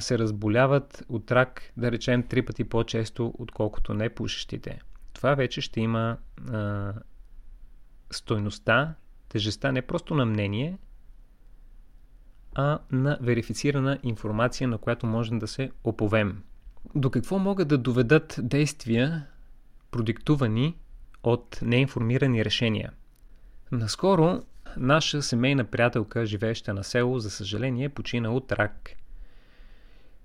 се 0.00 0.18
разболяват 0.18 1.04
от 1.08 1.32
рак, 1.32 1.72
да 1.76 1.92
речем, 1.92 2.22
три 2.22 2.42
пъти 2.42 2.64
по-често, 2.64 3.34
отколкото 3.38 3.94
не 3.94 4.08
пушещите. 4.08 4.80
Това 5.12 5.34
вече 5.34 5.60
ще 5.60 5.80
има 5.80 6.16
а, 6.52 6.92
стойността, 8.10 8.94
тежестта 9.28 9.72
не 9.72 9.82
просто 9.82 10.14
на 10.14 10.26
мнение, 10.26 10.78
а 12.54 12.78
на 12.92 13.18
верифицирана 13.20 13.98
информация, 14.02 14.68
на 14.68 14.78
която 14.78 15.06
можем 15.06 15.38
да 15.38 15.46
се 15.46 15.70
оповем. 15.84 16.42
До 16.94 17.10
какво 17.10 17.38
могат 17.38 17.68
да 17.68 17.78
доведат 17.78 18.36
действия, 18.42 19.26
продиктувани 19.90 20.76
от 21.22 21.58
неинформирани 21.62 22.44
решения? 22.44 22.92
Наскоро 23.72 24.42
наша 24.76 25.22
семейна 25.22 25.64
приятелка, 25.64 26.26
живееща 26.26 26.74
на 26.74 26.84
село, 26.84 27.18
за 27.18 27.30
съжаление, 27.30 27.88
почина 27.88 28.32
от 28.32 28.52
рак. 28.52 28.90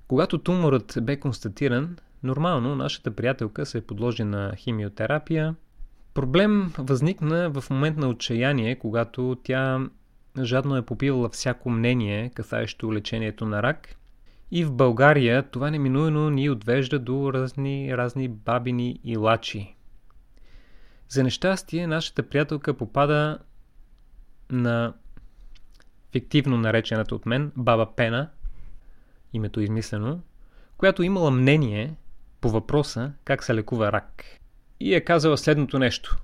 Когато 0.08 0.38
туморът 0.38 0.98
бе 1.02 1.20
констатиран, 1.20 1.98
нормално 2.24 2.76
нашата 2.76 3.12
приятелка 3.16 3.66
се 3.66 3.88
подложи 3.88 4.24
на 4.24 4.56
химиотерапия. 4.56 5.56
Проблем 6.14 6.74
възникна 6.78 7.50
в 7.50 7.70
момент 7.70 7.98
на 7.98 8.08
отчаяние, 8.10 8.80
когато 8.80 9.38
тя 9.44 9.80
жадно 10.42 10.78
е 10.78 10.86
попивала 10.86 11.30
всяко 11.30 11.70
мнение, 11.70 12.30
касаещо 12.30 12.94
лечението 12.94 13.46
на 13.46 13.64
рак. 13.64 13.96
И 14.52 14.66
в 14.66 14.72
България 14.72 15.44
това 15.44 15.72
неминуемо 15.72 16.30
ни 16.30 16.50
отвежда 16.50 17.00
до 17.00 17.34
разни, 17.34 17.98
разни 17.98 18.28
бабини 18.28 19.00
и 19.04 19.18
лачи. 19.18 19.76
За 21.10 21.24
нещастие, 21.24 21.88
нашата 21.88 22.24
приятелка 22.24 22.74
попада 22.74 23.40
на 24.50 24.94
фиктивно 26.12 26.58
наречената 26.58 27.16
от 27.16 27.26
мен 27.26 27.52
баба 27.58 27.96
Пена, 27.96 28.30
името 29.34 29.60
е 29.60 29.64
измислено, 29.64 30.22
която 30.78 31.04
имала 31.04 31.32
мнение 31.32 31.96
по 32.42 32.50
въпроса 32.50 33.14
как 33.26 33.44
се 33.44 33.56
лекува 33.56 33.92
рак. 33.92 34.26
И 34.80 34.94
е 34.96 35.02
казала 35.02 35.38
следното 35.38 35.80
нещо. 35.80 36.18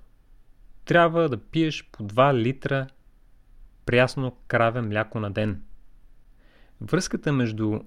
Трябва 0.85 1.29
да 1.29 1.37
пиеш 1.37 1.89
по 1.91 2.03
2 2.03 2.33
литра 2.33 2.87
прясно 3.89 4.37
краве 4.47 4.81
мляко 4.81 5.19
на 5.19 5.31
ден. 5.31 5.61
Връзката 6.81 7.31
между 7.31 7.79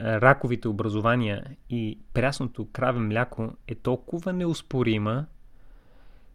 раковите 0.00 0.68
образования 0.68 1.44
и 1.70 1.98
прясното 2.14 2.68
краве 2.72 3.00
мляко 3.00 3.52
е 3.68 3.74
толкова 3.74 4.32
неуспорима, 4.32 5.26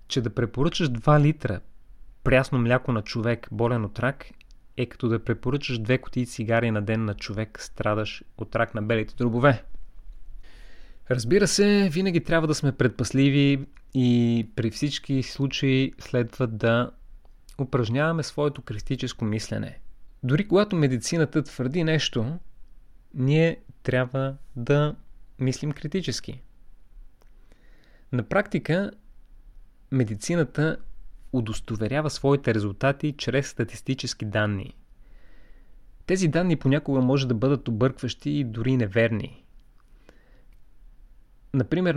че 0.08 0.22
да 0.22 0.30
препоръчаш 0.30 0.90
2 0.90 1.20
литра 1.20 1.60
прясно 2.24 2.60
мляко 2.60 2.92
на 2.92 3.02
човек 3.02 3.48
болен 3.52 3.86
от 3.86 4.00
рак 4.00 4.26
е 4.78 4.86
като 4.86 5.08
да 5.08 5.24
препоръчаш 5.24 5.80
две 5.80 5.98
кутии 5.98 6.26
цигари 6.26 6.72
на 6.72 6.82
ден 6.82 7.06
на 7.06 7.14
човек 7.14 7.62
страдаш 7.62 8.24
от 8.38 8.56
рак 8.56 8.74
на 8.74 8.82
белите 8.82 9.16
дробове. 9.16 9.64
Разбира 11.12 11.48
се, 11.48 11.90
винаги 11.92 12.24
трябва 12.24 12.48
да 12.48 12.56
сме 12.56 12.72
предпасливи 12.72 13.66
и 13.94 14.50
при 14.56 14.72
всички 14.72 15.24
случаи 15.24 15.94
следва 16.00 16.48
да 16.48 16.92
упражняваме 17.64 18.24
своето 18.24 18.62
критическо 18.62 19.26
мислене. 19.26 19.80
Дори 20.24 20.48
когато 20.48 20.76
медицината 20.76 21.44
твърди 21.44 21.84
нещо, 21.84 22.40
ние 23.14 23.58
трябва 23.84 24.36
да 24.56 24.96
мислим 25.40 25.72
критически. 25.72 26.42
На 28.12 28.24
практика, 28.24 28.92
медицината 29.92 30.78
удостоверява 31.34 32.10
своите 32.10 32.54
резултати 32.54 33.16
чрез 33.18 33.48
статистически 33.48 34.26
данни. 34.26 34.76
Тези 36.06 36.28
данни 36.28 36.56
понякога 36.56 37.02
може 37.02 37.28
да 37.28 37.34
бъдат 37.34 37.68
объркващи 37.68 38.30
и 38.30 38.44
дори 38.44 38.78
неверни. 38.78 39.44
Например, 41.54 41.96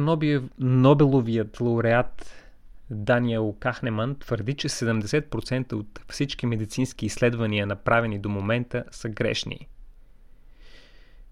Нобеловият 0.58 1.60
лауреат 1.60 2.41
Даниел 2.90 3.56
Кахнеман 3.60 4.14
твърди, 4.14 4.54
че 4.54 4.68
70% 4.68 5.72
от 5.72 6.00
всички 6.08 6.46
медицински 6.46 7.06
изследвания, 7.06 7.66
направени 7.66 8.18
до 8.18 8.28
момента, 8.28 8.84
са 8.90 9.08
грешни. 9.08 9.68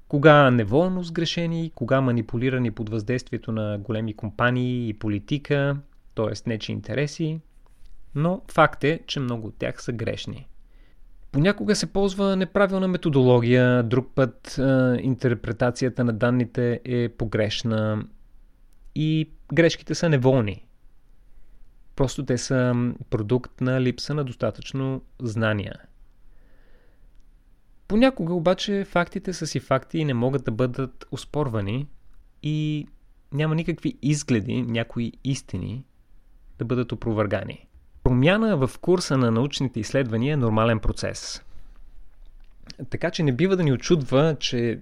Кога 0.08 0.50
неволно 0.50 1.02
сгрешени, 1.02 1.72
кога 1.74 2.00
манипулирани 2.00 2.70
под 2.70 2.88
въздействието 2.88 3.52
на 3.52 3.78
големи 3.78 4.14
компании 4.14 4.88
и 4.88 4.94
политика, 4.94 5.76
т.е. 6.14 6.48
нечи 6.48 6.72
интереси, 6.72 7.40
но 8.14 8.42
факт 8.52 8.84
е, 8.84 9.00
че 9.06 9.20
много 9.20 9.46
от 9.48 9.58
тях 9.58 9.82
са 9.82 9.92
грешни. 9.92 10.48
Понякога 11.32 11.76
се 11.76 11.86
ползва 11.86 12.36
неправилна 12.36 12.88
методология, 12.88 13.82
друг 13.82 14.08
път 14.14 14.58
е, 14.58 14.62
интерпретацията 15.00 16.04
на 16.04 16.12
данните 16.12 16.80
е 16.84 17.08
погрешна 17.08 18.04
и 18.94 19.30
грешките 19.52 19.94
са 19.94 20.08
неволни. 20.08 20.66
Просто 21.96 22.24
те 22.24 22.38
са 22.38 22.92
продукт 23.10 23.60
на 23.60 23.80
липса 23.80 24.14
на 24.14 24.24
достатъчно 24.24 25.02
знания. 25.22 25.74
Понякога 27.88 28.34
обаче 28.34 28.84
фактите 28.84 29.32
са 29.32 29.46
си 29.46 29.60
факти 29.60 29.98
и 29.98 30.04
не 30.04 30.14
могат 30.14 30.44
да 30.44 30.50
бъдат 30.50 31.06
оспорвани 31.12 31.86
и 32.42 32.86
няма 33.32 33.54
никакви 33.54 33.98
изгледи, 34.02 34.62
някои 34.62 35.12
истини 35.24 35.84
да 36.58 36.64
бъдат 36.64 36.92
опровъргани. 36.92 37.66
Промяна 38.04 38.66
в 38.66 38.78
курса 38.78 39.16
на 39.16 39.30
научните 39.30 39.80
изследвания 39.80 40.32
е 40.32 40.36
нормален 40.36 40.78
процес. 40.78 41.42
Така 42.90 43.10
че 43.10 43.22
не 43.22 43.32
бива 43.32 43.56
да 43.56 43.62
ни 43.62 43.72
очудва, 43.72 44.36
че 44.40 44.80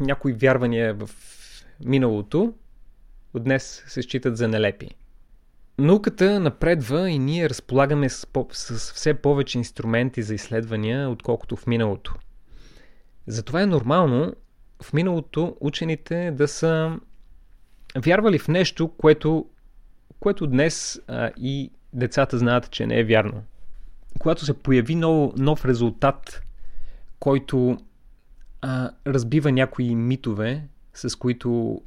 някои 0.00 0.32
вярвания 0.32 0.94
в 0.94 1.10
миналото 1.84 2.54
от 3.34 3.44
днес 3.44 3.84
се 3.86 4.02
считат 4.02 4.36
за 4.36 4.48
нелепи. 4.48 4.90
Науката 5.78 6.40
напредва 6.40 7.10
и 7.10 7.18
ние 7.18 7.48
разполагаме 7.48 8.08
с, 8.08 8.26
по- 8.26 8.48
с 8.52 8.92
все 8.92 9.14
повече 9.14 9.58
инструменти 9.58 10.22
за 10.22 10.34
изследвания, 10.34 11.10
отколкото 11.10 11.56
в 11.56 11.66
миналото. 11.66 12.14
Затова 13.26 13.62
е 13.62 13.66
нормално 13.66 14.34
в 14.82 14.92
миналото 14.92 15.56
учените 15.60 16.30
да 16.30 16.48
са 16.48 17.00
вярвали 17.96 18.38
в 18.38 18.48
нещо, 18.48 18.88
което, 18.88 19.46
което 20.20 20.46
днес 20.46 21.00
а, 21.08 21.30
и 21.36 21.70
децата 21.92 22.38
знаят, 22.38 22.70
че 22.70 22.86
не 22.86 23.00
е 23.00 23.04
вярно. 23.04 23.42
Когато 24.18 24.44
се 24.44 24.58
появи 24.58 24.94
нов, 24.94 25.32
нов 25.36 25.64
резултат, 25.64 26.42
който 27.18 27.78
а, 28.60 28.90
разбива 29.06 29.52
някои 29.52 29.94
митове, 29.94 30.68
с 30.94 31.18
които 31.18 31.80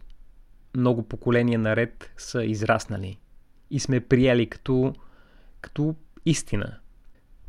много 0.76 1.04
поколения 1.04 1.60
наред 1.60 2.12
са 2.18 2.44
израснали 2.44 3.18
и 3.72 3.80
сме 3.80 4.00
приели 4.00 4.46
като, 4.46 4.94
като 5.62 5.96
истина. 6.26 6.78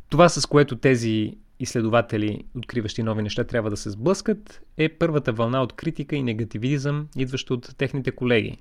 Това, 0.09 0.29
с 0.29 0.45
което 0.45 0.75
тези 0.75 1.37
изследователи, 1.59 2.45
откриващи 2.57 3.03
нови 3.03 3.23
неща, 3.23 3.43
трябва 3.43 3.69
да 3.69 3.77
се 3.77 3.89
сблъскат, 3.89 4.61
е 4.77 4.89
първата 4.89 5.33
вълна 5.33 5.61
от 5.61 5.73
критика 5.73 6.15
и 6.15 6.23
негативизъм, 6.23 7.07
идваща 7.17 7.53
от 7.53 7.77
техните 7.77 8.11
колеги. 8.11 8.57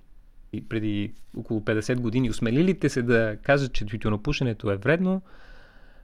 И 0.53 0.69
преди 0.69 1.13
около 1.37 1.61
50 1.61 2.01
години 2.01 2.31
осмелилите 2.31 2.89
се 2.89 3.03
да 3.03 3.37
кажат, 3.43 3.73
че 3.73 3.87
тютюнопушенето 3.87 4.71
е 4.71 4.77
вредно, 4.77 5.23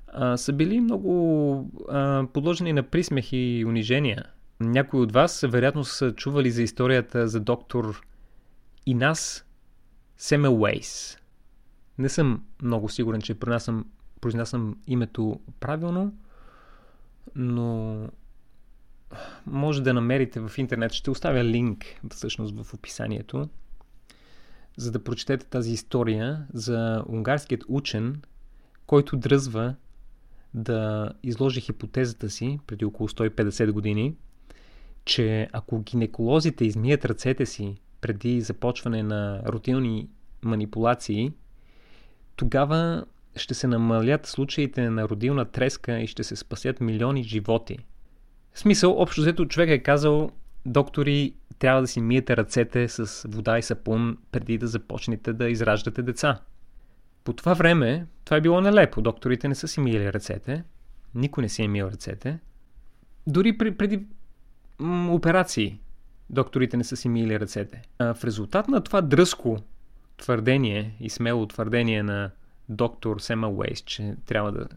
а, 0.08 0.36
са 0.36 0.52
били 0.52 0.80
много 0.80 1.70
а, 1.88 2.26
подложени 2.32 2.72
на 2.72 2.82
присмех 2.82 3.32
и 3.32 3.64
унижения. 3.66 4.24
Някои 4.60 5.00
от 5.00 5.12
вас 5.12 5.44
вероятно 5.48 5.84
са 5.84 6.12
чували 6.14 6.50
за 6.50 6.62
историята 6.62 7.28
за 7.28 7.40
доктор 7.40 8.02
Инас 8.86 9.44
Семелуейс. 10.16 11.17
Не 11.98 12.08
съм 12.08 12.44
много 12.62 12.88
сигурен, 12.88 13.20
че 13.20 13.34
произнасям, 13.34 13.84
произнасям 14.20 14.76
името 14.86 15.40
правилно, 15.60 16.14
но 17.34 17.96
може 19.46 19.82
да 19.82 19.94
намерите 19.94 20.40
в 20.40 20.52
интернет. 20.58 20.92
Ще 20.92 21.10
оставя 21.10 21.44
линк 21.44 21.84
всъщност 22.14 22.62
в 22.62 22.74
описанието, 22.74 23.48
за 24.76 24.92
да 24.92 25.04
прочетете 25.04 25.46
тази 25.46 25.72
история 25.72 26.46
за 26.52 27.04
унгарският 27.08 27.64
учен, 27.68 28.22
който 28.86 29.16
дръзва 29.16 29.74
да 30.54 31.12
изложи 31.22 31.60
хипотезата 31.60 32.30
си 32.30 32.60
преди 32.66 32.84
около 32.84 33.08
150 33.08 33.72
години, 33.72 34.16
че 35.04 35.48
ако 35.52 35.80
гинеколозите 35.80 36.64
измият 36.64 37.04
ръцете 37.04 37.46
си 37.46 37.76
преди 38.00 38.40
започване 38.40 39.02
на 39.02 39.42
рутинни 39.46 40.08
манипулации, 40.42 41.32
тогава 42.38 43.04
ще 43.36 43.54
се 43.54 43.66
намалят 43.66 44.26
случаите 44.26 44.90
на 44.90 45.08
родилна 45.08 45.44
треска 45.44 45.98
и 45.98 46.06
ще 46.06 46.24
се 46.24 46.36
спасят 46.36 46.80
милиони 46.80 47.22
животи. 47.22 47.78
В 48.52 48.58
смисъл, 48.58 49.00
общо 49.00 49.20
взето 49.20 49.46
човек 49.46 49.70
е 49.70 49.82
казал, 49.82 50.30
доктори, 50.66 51.34
трябва 51.58 51.80
да 51.80 51.86
си 51.86 52.00
миете 52.00 52.36
ръцете 52.36 52.88
с 52.88 53.28
вода 53.28 53.58
и 53.58 53.62
сапун 53.62 54.18
преди 54.32 54.58
да 54.58 54.66
започнете 54.66 55.32
да 55.32 55.50
израждате 55.50 56.02
деца. 56.02 56.40
По 57.24 57.32
това 57.32 57.54
време 57.54 58.06
това 58.24 58.36
е 58.36 58.40
било 58.40 58.60
нелепо. 58.60 59.02
Докторите 59.02 59.48
не 59.48 59.54
са 59.54 59.68
си 59.68 59.80
миели 59.80 60.12
ръцете. 60.12 60.64
Никой 61.14 61.42
не 61.42 61.48
си 61.48 61.62
е 61.62 61.68
мил 61.68 61.84
ръцете. 61.84 62.38
Дори 63.26 63.58
при, 63.58 63.76
преди 63.76 64.06
м- 64.78 65.12
операции 65.12 65.80
докторите 66.30 66.76
не 66.76 66.84
са 66.84 66.96
си 66.96 67.08
мили 67.08 67.40
ръцете. 67.40 67.82
А 67.98 68.14
в 68.14 68.24
резултат 68.24 68.68
на 68.68 68.80
това 68.80 69.00
дръско 69.00 69.58
твърдение 70.18 70.96
и 71.00 71.10
смело 71.10 71.46
твърдение 71.46 72.02
на 72.02 72.30
доктор 72.68 73.20
Сема 73.20 73.48
Уейс, 73.48 73.80
че 73.80 74.16
трябва 74.26 74.52
да 74.52 74.68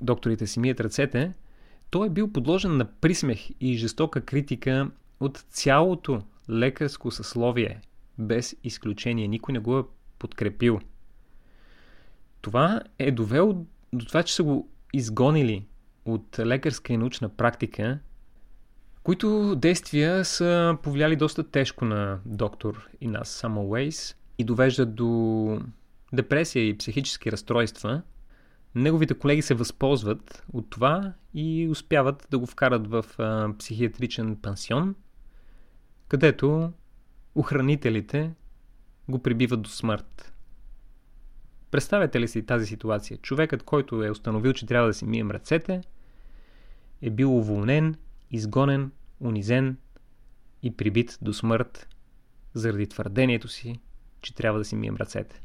докторите 0.00 0.46
си 0.46 0.60
мият 0.60 0.80
ръцете, 0.80 1.32
той 1.90 2.06
е 2.06 2.10
бил 2.10 2.32
подложен 2.32 2.76
на 2.76 2.84
присмех 2.84 3.48
и 3.60 3.74
жестока 3.74 4.20
критика 4.20 4.90
от 5.20 5.44
цялото 5.50 6.22
лекарско 6.50 7.10
съсловие, 7.10 7.80
без 8.18 8.56
изключение. 8.64 9.28
Никой 9.28 9.52
не 9.52 9.58
го 9.58 9.78
е 9.78 9.84
подкрепил. 10.18 10.80
Това 12.40 12.82
е 12.98 13.10
довело 13.10 13.66
до 13.92 14.04
това, 14.06 14.22
че 14.22 14.34
са 14.34 14.42
го 14.42 14.68
изгонили 14.92 15.66
от 16.04 16.38
лекарска 16.38 16.92
и 16.92 16.96
научна 16.96 17.28
практика 17.28 17.98
които 19.04 19.56
действия 19.56 20.24
са 20.24 20.76
повлияли 20.82 21.16
доста 21.16 21.50
тежко 21.50 21.84
на 21.84 22.18
доктор 22.26 22.88
Инас 23.00 23.28
Самуейс 23.28 24.16
и 24.38 24.44
довеждат 24.44 24.94
до 24.94 25.60
депресия 26.12 26.68
и 26.68 26.78
психически 26.78 27.32
разстройства. 27.32 28.02
Неговите 28.74 29.14
колеги 29.14 29.42
се 29.42 29.54
възползват 29.54 30.44
от 30.52 30.70
това 30.70 31.12
и 31.34 31.68
успяват 31.70 32.26
да 32.30 32.38
го 32.38 32.46
вкарат 32.46 32.86
в 32.86 33.04
а, 33.18 33.48
психиатричен 33.58 34.36
пансион, 34.36 34.94
където 36.08 36.72
охранителите 37.34 38.30
го 39.08 39.18
прибиват 39.18 39.62
до 39.62 39.70
смърт. 39.70 40.32
Представете 41.70 42.20
ли 42.20 42.28
си 42.28 42.46
тази 42.46 42.66
ситуация? 42.66 43.18
Човекът, 43.18 43.62
който 43.62 44.04
е 44.04 44.10
установил, 44.10 44.52
че 44.52 44.66
трябва 44.66 44.86
да 44.88 44.94
си 44.94 45.04
мием 45.04 45.30
ръцете, 45.30 45.80
е 47.02 47.10
бил 47.10 47.38
уволнен 47.38 47.96
изгонен, 48.30 48.92
унизен 49.20 49.76
и 50.62 50.76
прибит 50.76 51.18
до 51.22 51.32
смърт 51.32 51.88
заради 52.54 52.86
твърдението 52.86 53.48
си, 53.48 53.80
че 54.24 54.34
трябва 54.34 54.58
да 54.58 54.64
си 54.64 54.76
мием 54.76 54.96
ръцете. 54.96 55.40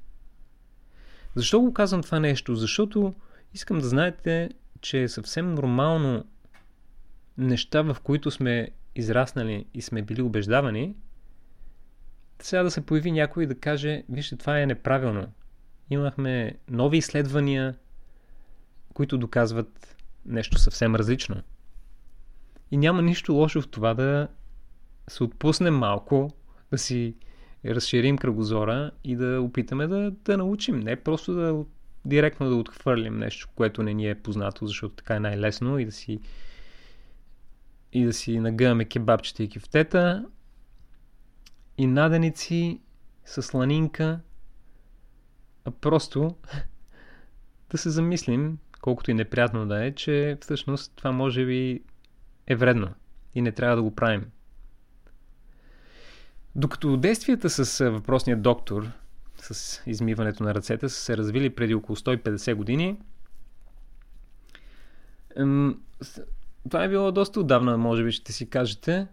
Защо 1.36 1.62
го 1.62 1.74
казвам 1.74 2.04
това 2.04 2.20
нещо? 2.20 2.56
Защото 2.56 3.14
искам 3.54 3.80
да 3.80 3.88
знаете, 3.88 4.50
че 4.82 5.04
е 5.04 5.08
съвсем 5.08 5.54
нормално 5.54 6.26
неща, 7.38 7.82
в 7.82 7.98
които 8.04 8.32
сме 8.32 8.70
израснали 8.96 9.66
и 9.74 9.82
сме 9.82 10.02
били 10.02 10.22
убеждавани, 10.22 10.96
сега 12.42 12.64
да 12.64 12.72
се 12.72 12.86
появи 12.86 13.12
някой 13.12 13.46
да 13.46 13.56
каже, 13.56 14.04
вижте, 14.10 14.38
това 14.38 14.60
е 14.60 14.66
неправилно. 14.66 15.28
Имахме 15.90 16.58
нови 16.70 16.98
изследвания, 16.98 17.78
които 18.94 19.18
доказват 19.18 19.96
нещо 20.26 20.58
съвсем 20.58 20.96
различно. 20.96 21.42
И 22.72 22.78
няма 22.78 23.02
нищо 23.02 23.34
лошо 23.34 23.62
в 23.62 23.68
това 23.68 23.94
да 23.94 24.28
се 25.08 25.24
отпуснем 25.24 25.78
малко, 25.78 26.32
да 26.72 26.78
си 26.78 27.16
разширим 27.66 28.18
кръгозора 28.18 28.92
и 29.04 29.16
да 29.16 29.42
опитаме 29.42 29.88
да, 29.88 30.12
да 30.12 30.38
научим. 30.38 30.80
Не 30.80 30.96
просто 30.96 31.34
да, 31.34 31.64
директно 32.06 32.50
да 32.50 32.56
отхвърлим 32.56 33.18
нещо, 33.18 33.48
което 33.56 33.84
не 33.84 33.94
ни 33.94 34.10
е 34.10 34.16
познато, 34.16 34.68
защото 34.68 34.96
така 34.96 35.16
е 35.16 35.20
най-лесно 35.20 35.80
и 35.80 35.86
да 35.86 35.92
си 35.92 36.20
и 37.94 38.06
да 38.06 38.14
си 38.14 38.40
нагъваме 38.40 38.86
кебабчета 38.86 39.44
и 39.44 39.50
кифтета 39.50 40.26
и 41.78 41.88
наденици 41.88 42.82
с 43.26 43.42
сланинка, 43.42 44.20
а 45.66 45.72
просто 45.72 46.36
да 47.70 47.78
се 47.78 47.90
замислим, 47.90 48.58
колкото 48.82 49.12
и 49.12 49.14
неприятно 49.14 49.68
да 49.68 49.86
е, 49.86 49.92
че 49.92 50.38
всъщност 50.42 50.94
това 50.96 51.12
може 51.12 51.46
би 51.46 51.84
е 52.48 52.56
вредно 52.56 52.94
и 53.36 53.42
не 53.42 53.52
трябва 53.52 53.76
да 53.76 53.84
го 53.84 53.96
правим. 53.96 54.26
Докато 56.56 56.98
действията 56.98 57.50
с 57.50 57.90
въпросния 57.90 58.38
доктор, 58.38 58.92
с 59.38 59.82
измиването 59.86 60.44
на 60.44 60.56
ръцете, 60.56 60.90
са 60.90 61.00
се 61.00 61.18
развили 61.18 61.50
преди 61.50 61.74
около 61.74 61.96
150 61.96 62.56
години, 62.56 62.98
това 66.64 66.84
е 66.84 66.90
било 66.90 67.12
доста 67.12 67.40
отдавна, 67.40 67.78
може 67.78 68.04
би 68.04 68.12
ще 68.12 68.34
си 68.34 68.50
кажете, 68.50 69.08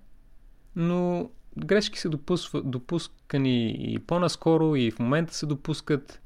но 0.77 1.31
грешки 1.59 1.99
са 1.99 2.11
допускани 2.65 3.77
и 3.79 3.99
по-наскоро 3.99 4.77
и 4.77 4.91
в 4.91 4.99
момента 4.99 5.35
се 5.35 5.47
допускат. 5.47 6.21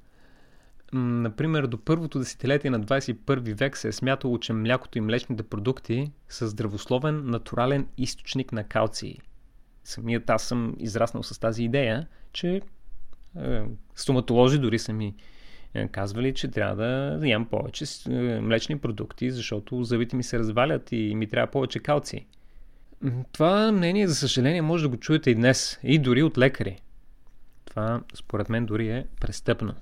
Например, 0.92 1.66
до 1.66 1.78
първото 1.78 2.18
десетилетие 2.18 2.70
на 2.70 2.80
21 2.80 3.54
век 3.54 3.76
се 3.76 3.88
е 3.88 3.92
смятало, 3.92 4.38
че 4.38 4.52
млякото 4.52 4.98
и 4.98 5.00
млечните 5.00 5.42
продукти 5.42 6.12
са 6.28 6.48
здравословен, 6.48 7.30
натурален 7.30 7.86
източник 7.96 8.52
на 8.52 8.64
калций. 8.64 9.18
Самият 9.84 10.30
аз 10.30 10.42
съм 10.42 10.76
израснал 10.78 11.22
с 11.22 11.38
тази 11.38 11.64
идея, 11.64 12.06
че 12.32 12.60
е, 13.38 13.62
стоматолози 13.94 14.58
дори 14.58 14.78
са 14.78 14.92
ми 14.92 15.14
е, 15.74 15.88
казвали, 15.88 16.34
че 16.34 16.48
трябва 16.48 16.76
да 17.18 17.28
ям 17.28 17.46
повече 17.46 17.84
е, 18.08 18.40
млечни 18.40 18.78
продукти, 18.78 19.30
защото 19.30 19.84
зъбите 19.84 20.16
ми 20.16 20.22
се 20.22 20.38
развалят 20.38 20.92
и 20.92 21.14
ми 21.14 21.26
трябва 21.26 21.50
повече 21.50 21.78
калци. 21.78 22.26
Това 23.32 23.72
мнение, 23.72 24.08
за 24.08 24.14
съжаление, 24.14 24.62
може 24.62 24.82
да 24.84 24.88
го 24.88 24.96
чуете 24.96 25.30
и 25.30 25.34
днес, 25.34 25.78
и 25.82 25.98
дори 25.98 26.22
от 26.22 26.38
лекари. 26.38 26.80
Това, 27.64 28.02
според 28.14 28.48
мен, 28.48 28.66
дори 28.66 28.88
е 28.88 29.06
престъпно. 29.20 29.74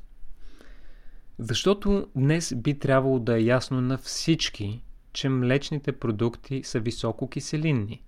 Защото 1.38 2.08
днес 2.16 2.54
би 2.56 2.78
трябвало 2.78 3.18
да 3.18 3.38
е 3.38 3.44
ясно 3.44 3.80
на 3.80 3.98
всички, 3.98 4.82
че 5.12 5.28
млечните 5.28 5.92
продукти 5.92 6.62
са 6.64 6.80
високо 6.80 7.28
киселинни. 7.28 8.02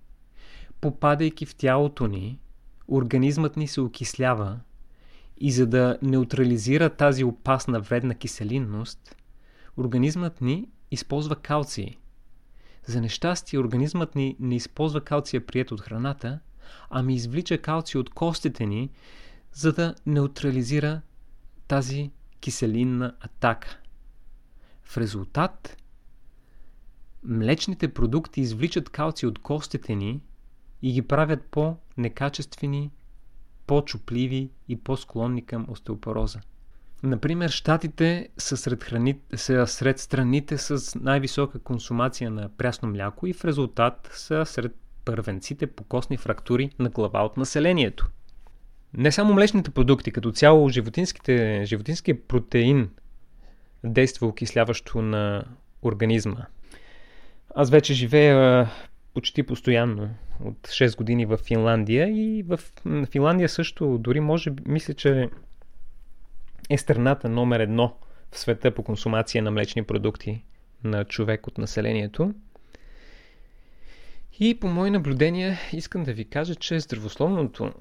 Попадайки 0.81 1.45
в 1.45 1.55
тялото 1.55 2.07
ни, 2.07 2.39
организмът 2.87 3.57
ни 3.57 3.67
се 3.67 3.81
окислява 3.81 4.59
и 5.37 5.51
за 5.51 5.67
да 5.67 5.97
неутрализира 6.01 6.89
тази 6.89 7.23
опасна 7.23 7.79
вредна 7.79 8.15
киселинност, 8.15 9.15
организмът 9.77 10.41
ни 10.41 10.69
използва 10.91 11.35
калций. 11.35 11.97
За 12.85 13.01
нещастие, 13.01 13.59
организмът 13.59 14.15
ни 14.15 14.35
не 14.39 14.55
използва 14.55 15.01
калция 15.01 15.45
прият 15.45 15.71
от 15.71 15.81
храната, 15.81 16.39
ами 16.89 17.15
извлича 17.15 17.57
калций 17.57 17.99
от 17.99 18.09
костите 18.09 18.65
ни, 18.65 18.89
за 19.53 19.73
да 19.73 19.95
неутрализира 20.05 21.01
тази 21.67 22.11
киселинна 22.39 23.15
атака. 23.19 23.79
В 24.83 24.97
резултат, 24.97 25.77
млечните 27.23 27.93
продукти 27.93 28.41
извличат 28.41 28.89
калци 28.89 29.25
от 29.25 29.39
костите 29.39 29.95
ни 29.95 30.21
и 30.81 30.91
ги 30.93 31.01
правят 31.01 31.45
по-некачествени, 31.51 32.91
по-чупливи 33.67 34.49
и 34.67 34.75
по-склонни 34.75 35.45
към 35.45 35.65
остеопороза. 35.69 36.39
Например, 37.03 37.49
щатите 37.49 38.29
са 38.37 38.57
сред, 38.57 38.83
храни... 38.83 39.19
са 39.35 39.67
сред 39.67 39.99
страните 39.99 40.57
с 40.57 40.99
най-висока 40.99 41.59
консумация 41.59 42.31
на 42.31 42.49
прясно 42.49 42.89
мляко 42.89 43.27
и 43.27 43.33
в 43.33 43.45
резултат 43.45 44.09
са 44.13 44.45
сред 44.45 44.75
първенците 45.05 45.67
по 45.67 45.83
костни 45.83 46.17
фрактури 46.17 46.69
на 46.79 46.89
глава 46.89 47.25
от 47.25 47.37
населението. 47.37 48.09
Не 48.93 49.11
само 49.11 49.33
млечните 49.33 49.71
продукти, 49.71 50.11
като 50.11 50.31
цяло 50.31 50.69
животинския 50.69 52.27
протеин 52.27 52.89
действа 53.83 54.27
окисляващо 54.27 55.01
на 55.01 55.45
организма. 55.83 56.45
Аз 57.55 57.69
вече 57.69 57.93
живея 57.93 58.69
почти 59.13 59.43
постоянно 59.43 60.09
от 60.43 60.67
6 60.67 60.97
години 60.97 61.25
в 61.25 61.37
Финландия 61.37 62.07
и 62.09 62.43
в 62.43 62.59
Финландия 63.11 63.49
също 63.49 63.97
дори 63.97 64.19
може, 64.19 64.51
мисля, 64.65 64.93
че 64.93 65.29
е 66.69 66.77
страната 66.77 67.29
номер 67.29 67.59
едно 67.59 67.97
в 68.31 68.39
света 68.39 68.71
по 68.71 68.83
консумация 68.83 69.43
на 69.43 69.51
млечни 69.51 69.83
продукти 69.83 70.43
на 70.83 71.05
човек 71.05 71.47
от 71.47 71.57
населението. 71.57 72.33
И 74.39 74.59
по 74.59 74.67
мои 74.67 74.89
наблюдения 74.89 75.59
искам 75.73 76.03
да 76.03 76.13
ви 76.13 76.25
кажа, 76.25 76.55
че 76.55 76.79
здравословното 76.79 77.73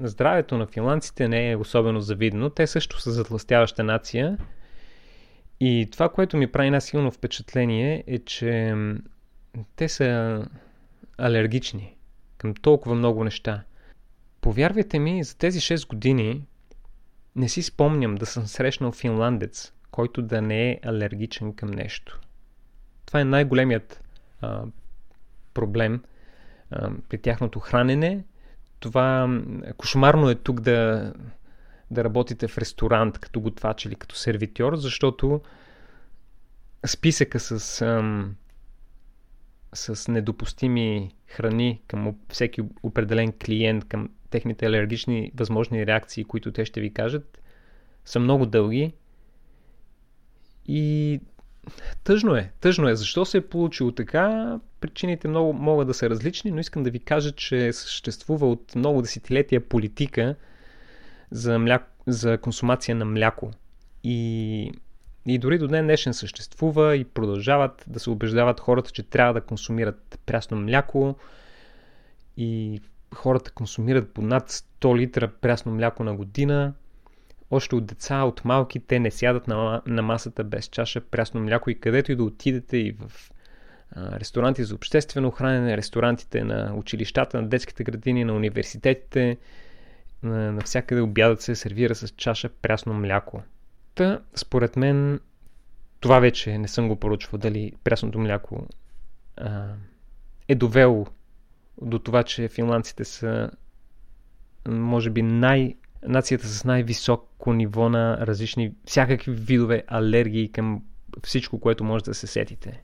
здравето 0.00 0.58
на 0.58 0.66
финландците 0.66 1.28
не 1.28 1.50
е 1.50 1.56
особено 1.56 2.00
завидно. 2.00 2.50
Те 2.50 2.66
също 2.66 3.00
са 3.00 3.10
затластяваща 3.10 3.84
нация. 3.84 4.38
И 5.60 5.88
това, 5.92 6.08
което 6.08 6.36
ми 6.36 6.46
прави 6.46 6.70
най-силно 6.70 7.10
впечатление 7.10 8.04
е, 8.06 8.18
че 8.18 8.74
те 9.76 9.88
са 9.88 10.42
алергични 11.18 11.96
към 12.38 12.54
толкова 12.54 12.94
много 12.94 13.24
неща. 13.24 13.62
Повярвайте 14.40 14.98
ми, 14.98 15.24
за 15.24 15.36
тези 15.36 15.60
6 15.60 15.88
години 15.88 16.46
не 17.36 17.48
си 17.48 17.62
спомням 17.62 18.14
да 18.14 18.26
съм 18.26 18.46
срещнал 18.46 18.92
финландец, 18.92 19.72
който 19.90 20.22
да 20.22 20.42
не 20.42 20.70
е 20.70 20.80
алергичен 20.84 21.54
към 21.54 21.70
нещо. 21.70 22.20
Това 23.06 23.20
е 23.20 23.24
най-големият 23.24 24.02
а, 24.40 24.64
проблем 25.54 26.02
а, 26.70 26.90
при 27.08 27.18
тяхното 27.18 27.60
хранене. 27.60 28.24
Това 28.80 29.40
кошмарно 29.76 30.30
е 30.30 30.34
тук 30.34 30.60
да, 30.60 31.12
да 31.90 32.04
работите 32.04 32.48
в 32.48 32.58
ресторант 32.58 33.18
като 33.18 33.40
готвач 33.40 33.84
или 33.84 33.94
като 33.94 34.16
сервитьор, 34.16 34.76
защото 34.76 35.40
списъка 36.86 37.40
с, 37.40 37.82
ам, 37.82 38.36
с 39.74 40.12
недопустими 40.12 41.10
храни 41.26 41.82
към 41.86 42.16
всеки 42.28 42.62
определен 42.82 43.32
клиент, 43.32 43.84
към 43.84 44.08
техните 44.30 44.66
алергични 44.66 45.32
възможни 45.34 45.86
реакции, 45.86 46.24
които 46.24 46.52
те 46.52 46.64
ще 46.64 46.80
ви 46.80 46.92
кажат, 46.92 47.42
са 48.04 48.20
много 48.20 48.46
дълги. 48.46 48.92
И 50.66 51.20
тъжно 52.04 52.36
е. 52.36 52.52
Тъжно 52.60 52.88
е. 52.88 52.96
Защо 52.96 53.24
се 53.24 53.38
е 53.38 53.48
получило 53.48 53.92
така? 53.92 54.58
Причините 54.80 55.28
много 55.28 55.52
могат 55.52 55.86
да 55.86 55.94
са 55.94 56.10
различни, 56.10 56.50
но 56.50 56.60
искам 56.60 56.82
да 56.82 56.90
ви 56.90 56.98
кажа, 56.98 57.32
че 57.32 57.72
съществува 57.72 58.50
от 58.50 58.74
много 58.74 59.02
десетилетия 59.02 59.68
политика 59.68 60.34
за, 61.30 61.58
мляко, 61.58 61.86
за 62.06 62.38
консумация 62.38 62.94
на 62.94 63.04
мляко. 63.04 63.50
И, 64.04 64.72
и 65.26 65.38
дори 65.38 65.58
до 65.58 65.68
ден 65.68 65.84
днешен 65.84 66.14
съществува 66.14 66.96
и 66.96 67.04
продължават 67.04 67.84
да 67.86 68.00
се 68.00 68.10
убеждават 68.10 68.60
хората, 68.60 68.90
че 68.90 69.02
трябва 69.02 69.34
да 69.34 69.40
консумират 69.40 70.20
прясно 70.26 70.56
мляко. 70.56 71.16
И 72.36 72.80
хората 73.14 73.50
консумират 73.50 74.10
по 74.10 74.22
над 74.22 74.50
100 74.50 74.96
литра 74.96 75.28
прясно 75.28 75.72
мляко 75.72 76.04
на 76.04 76.14
година. 76.14 76.74
Още 77.50 77.74
от 77.74 77.86
деца, 77.86 78.22
от 78.22 78.44
малки, 78.44 78.80
те 78.80 78.98
не 78.98 79.10
сядат 79.10 79.48
на, 79.48 79.82
на 79.86 80.02
масата 80.02 80.44
без 80.44 80.66
чаша 80.66 81.00
прясно 81.00 81.40
мляко 81.40 81.70
и 81.70 81.80
където 81.80 82.12
и 82.12 82.16
да 82.16 82.24
отидете 82.24 82.76
и 82.76 82.92
в 82.92 83.30
а, 83.90 84.20
ресторанти 84.20 84.64
за 84.64 84.74
обществено 84.74 85.30
хранене, 85.30 85.76
ресторантите 85.76 86.44
на 86.44 86.74
училищата, 86.76 87.42
на 87.42 87.48
детските 87.48 87.84
градини, 87.84 88.24
на 88.24 88.34
университетите, 88.34 89.38
на, 90.22 90.52
навсякъде 90.52 91.00
обядът 91.00 91.40
се 91.40 91.54
сервира 91.54 91.94
с 91.94 92.08
чаша 92.08 92.48
прясно 92.48 92.94
мляко. 92.94 93.42
Та, 93.94 94.20
според 94.34 94.76
мен, 94.76 95.20
това 96.00 96.20
вече 96.20 96.58
не 96.58 96.68
съм 96.68 96.88
го 96.88 96.96
поручвал, 96.96 97.38
дали 97.38 97.72
прясното 97.84 98.18
мляко 98.18 98.66
а, 99.36 99.74
е 100.48 100.54
довело 100.54 101.06
до 101.82 101.98
това, 101.98 102.22
че 102.22 102.48
финландците 102.48 103.04
са 103.04 103.50
може 104.68 105.10
би 105.10 105.22
най- 105.22 105.74
нацията 106.02 106.46
с 106.46 106.64
най-високо 106.64 107.52
ниво 107.52 107.88
на 107.88 108.26
различни, 108.26 108.74
всякакви 108.84 109.32
видове 109.32 109.84
алергии 109.86 110.52
към 110.52 110.82
всичко, 111.22 111.60
което 111.60 111.84
може 111.84 112.04
да 112.04 112.14
се 112.14 112.26
сетите. 112.26 112.82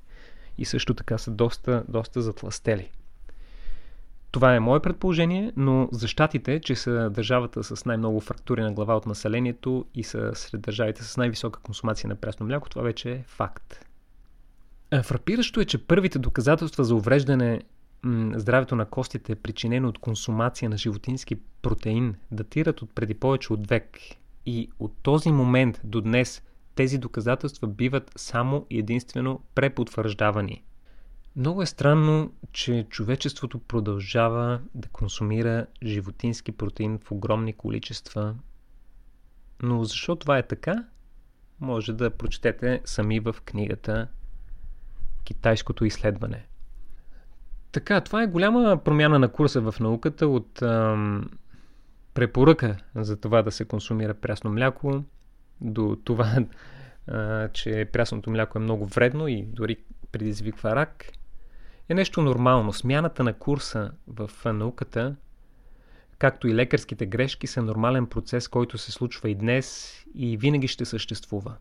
И 0.59 0.65
също 0.65 0.95
така 0.95 1.19
са 1.19 1.31
доста, 1.31 1.85
доста 1.89 2.23
затластели. 2.23 2.91
Това 4.31 4.55
е 4.55 4.61
мое 4.61 4.81
предположение, 4.81 5.53
но 5.57 5.89
за 5.93 6.09
щатите, 6.09 6.61
че 6.61 6.75
са 6.75 7.11
държавата 7.11 7.65
с 7.65 7.85
най-много 7.85 8.21
фрактури 8.21 8.63
на 8.63 8.73
глава 8.73 8.97
от 8.97 9.07
населението 9.07 9.85
и 9.95 10.05
са 10.05 10.31
сред 10.35 10.61
държавите 10.61 11.05
с 11.05 11.17
най-висока 11.17 11.61
консумация 11.61 12.09
на 12.09 12.17
прясно 12.17 12.47
мляко, 12.47 12.71
това 12.71 12.83
вече 12.83 13.13
е 13.13 13.25
факт. 13.27 13.87
Фрапиращо 15.03 15.61
е, 15.61 15.65
че 15.65 15.87
първите 15.87 16.19
доказателства 16.19 16.85
за 16.85 16.95
увреждане 16.95 17.61
здравето 18.35 18.77
на 18.77 18.87
костите, 18.87 19.35
причинено 19.35 19.89
от 19.89 19.99
консумация 19.99 20.71
на 20.71 20.79
животински 20.79 21.37
протеин, 21.63 22.15
датират 22.31 22.83
от 22.83 22.95
преди 22.95 23.15
повече 23.15 23.53
от 23.53 23.67
век. 23.67 23.99
И 24.47 24.71
от 24.79 24.93
този 25.03 25.33
момент 25.33 25.81
до 25.85 26.01
днес 26.01 26.43
тези 26.75 26.99
доказателства 26.99 27.69
биват 27.69 28.13
само 28.17 28.67
и 28.71 28.79
единствено 28.79 29.41
препотвърждавани. 29.55 30.63
Много 31.37 31.63
е 31.63 31.67
странно, 31.67 32.33
че 32.53 32.87
човечеството 32.91 33.59
продължава 33.59 34.61
да 34.75 34.89
консумира 34.89 35.67
животински 35.83 36.53
протеин 36.53 36.99
в 37.05 37.13
огромни 37.13 37.53
количества. 37.53 38.35
Но 39.63 39.85
защо 39.85 40.17
това 40.17 40.39
е 40.39 40.47
така? 40.47 40.85
Може 41.61 41.93
да 41.93 42.11
прочетете 42.11 42.81
сами 42.85 43.21
в 43.21 43.37
книгата 43.45 44.09
Китайското 45.25 45.85
изследване. 45.85 46.47
Така, 47.73 48.01
това 48.01 48.23
е 48.23 48.27
голяма 48.27 48.81
промяна 48.85 49.19
на 49.19 49.29
курса 49.29 49.61
в 49.61 49.81
науката 49.81 50.29
от 50.29 50.63
ам, 50.63 51.31
препоръка 52.15 52.77
за 52.95 53.17
това 53.17 53.43
да 53.43 53.51
се 53.51 53.65
консумира 53.65 54.15
прясно 54.15 54.51
мляко 54.51 55.05
до 55.61 55.99
това, 56.05 56.37
а, 57.07 57.49
че 57.49 57.89
прясното 57.93 58.31
мляко 58.31 58.59
е 58.59 58.63
много 58.63 58.87
вредно 58.87 59.29
и 59.29 59.43
дори 59.43 59.77
предизвиква 60.13 60.77
рак, 60.77 61.07
е 61.91 61.95
нещо 61.95 62.23
нормално. 62.23 62.73
Смяната 62.73 63.25
на 63.25 63.33
курса 63.33 63.91
в 64.07 64.31
науката, 64.53 65.17
както 66.19 66.49
и 66.49 66.55
лекарските 66.55 67.07
грешки, 67.07 67.47
са 67.47 67.63
нормален 67.63 68.07
процес, 68.07 68.49
който 68.49 68.79
се 68.79 68.93
случва 68.93 69.31
и 69.31 69.35
днес 69.35 69.99
и 70.15 70.37
винаги 70.37 70.69
ще 70.69 70.85
съществува. 70.85 71.57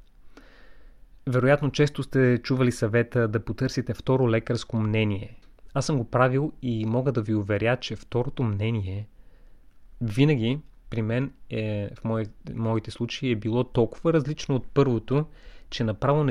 Вероятно, 1.28 1.72
често 1.72 2.04
сте 2.04 2.38
чували 2.44 2.72
съвета 2.72 3.28
да 3.28 3.46
потърсите 3.46 3.94
второ 3.94 4.30
лекарско 4.30 4.78
мнение. 4.78 5.40
Аз 5.74 5.86
съм 5.86 5.98
го 5.98 6.04
правил 6.04 6.54
и 6.62 6.86
мога 6.86 7.12
да 7.12 7.22
ви 7.22 7.36
уверя, 7.36 7.78
че 7.78 7.96
второто 7.96 8.44
мнение 8.44 9.08
винаги 10.02 10.60
при 10.90 11.02
мен 11.02 11.34
е, 11.50 11.90
в 11.96 12.04
мои, 12.04 12.26
моите 12.54 12.92
случаи 12.92 13.32
е 13.32 13.36
било 13.36 13.64
толкова 13.64 14.14
различно 14.14 14.56
от 14.56 14.68
първото, 14.74 15.26
че 15.70 15.84
направо 15.84 16.24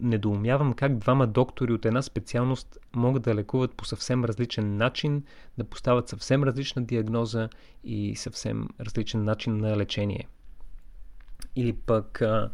недоумявам 0.00 0.72
как 0.72 0.98
двама 0.98 1.26
доктори 1.26 1.72
от 1.72 1.86
една 1.86 2.02
специалност 2.02 2.78
могат 2.96 3.22
да 3.22 3.34
лекуват 3.34 3.74
по 3.74 3.84
съвсем 3.84 4.24
различен 4.24 4.76
начин, 4.76 5.24
да 5.58 5.64
поставят 5.64 6.08
съвсем 6.08 6.44
различна 6.44 6.84
диагноза 6.84 7.48
и 7.84 8.16
съвсем 8.16 8.68
различен 8.80 9.24
начин 9.24 9.56
на 9.56 9.76
лечение. 9.76 10.28
Или 11.56 11.72
пък 11.72 12.22
а, 12.22 12.50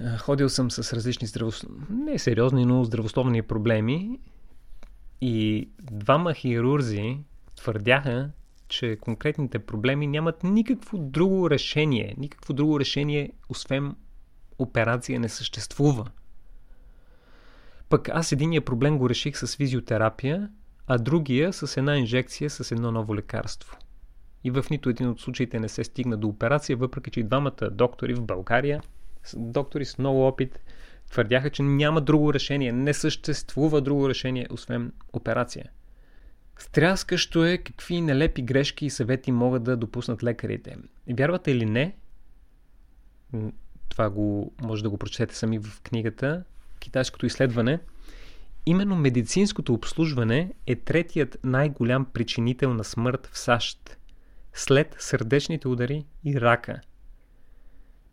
а, 0.00 0.18
ходил 0.18 0.48
съм 0.48 0.70
с 0.70 0.92
различни 0.92 1.26
здравос... 1.26 1.66
не 1.90 2.18
сериозни, 2.18 2.64
но 2.64 2.84
здравословни 2.84 3.42
проблеми 3.42 4.20
и 5.20 5.68
двама 5.82 6.34
хирурзи 6.34 7.18
твърдяха, 7.56 8.30
че 8.68 8.96
конкретните 8.96 9.58
проблеми 9.58 10.06
нямат 10.06 10.44
никакво 10.44 10.98
друго 10.98 11.50
решение. 11.50 12.14
Никакво 12.18 12.54
друго 12.54 12.80
решение, 12.80 13.32
освен 13.48 13.94
операция, 14.58 15.20
не 15.20 15.28
съществува. 15.28 16.10
Пък 17.88 18.08
аз 18.08 18.32
единия 18.32 18.64
проблем 18.64 18.98
го 18.98 19.08
реших 19.08 19.36
с 19.38 19.56
физиотерапия, 19.56 20.50
а 20.86 20.98
другия 20.98 21.52
с 21.52 21.76
една 21.76 21.96
инжекция 21.96 22.50
с 22.50 22.72
едно 22.72 22.92
ново 22.92 23.16
лекарство. 23.16 23.76
И 24.44 24.50
в 24.50 24.64
нито 24.70 24.88
един 24.88 25.08
от 25.08 25.20
случаите 25.20 25.60
не 25.60 25.68
се 25.68 25.84
стигна 25.84 26.16
до 26.16 26.28
операция, 26.28 26.76
въпреки 26.76 27.10
че 27.10 27.20
и 27.20 27.22
двамата 27.22 27.70
доктори 27.70 28.14
в 28.14 28.22
България, 28.22 28.82
доктори 29.36 29.84
с 29.84 29.98
много 29.98 30.26
опит, 30.26 30.60
твърдяха, 31.10 31.50
че 31.50 31.62
няма 31.62 32.00
друго 32.00 32.34
решение, 32.34 32.72
не 32.72 32.94
съществува 32.94 33.80
друго 33.80 34.08
решение, 34.08 34.46
освен 34.50 34.92
операция. 35.12 35.70
Стряскащо 36.58 37.44
е 37.44 37.58
какви 37.58 38.00
нелепи 38.00 38.42
грешки 38.42 38.86
и 38.86 38.90
съвети 38.90 39.32
могат 39.32 39.62
да 39.64 39.76
допуснат 39.76 40.22
лекарите. 40.22 40.76
Вярвате 41.18 41.50
или 41.50 41.64
не, 41.64 41.96
това 43.94 44.10
го 44.10 44.52
може 44.62 44.82
да 44.82 44.90
го 44.90 44.98
прочетете 44.98 45.36
сами 45.36 45.58
в 45.58 45.80
книгата, 45.82 46.44
китайското 46.78 47.26
изследване, 47.26 47.78
именно 48.66 48.96
медицинското 48.96 49.74
обслужване 49.74 50.52
е 50.66 50.76
третият 50.76 51.38
най-голям 51.44 52.04
причинител 52.04 52.74
на 52.74 52.84
смърт 52.84 53.26
в 53.32 53.38
САЩ, 53.38 53.96
след 54.52 54.96
сърдечните 54.98 55.68
удари 55.68 56.06
и 56.24 56.40
рака. 56.40 56.80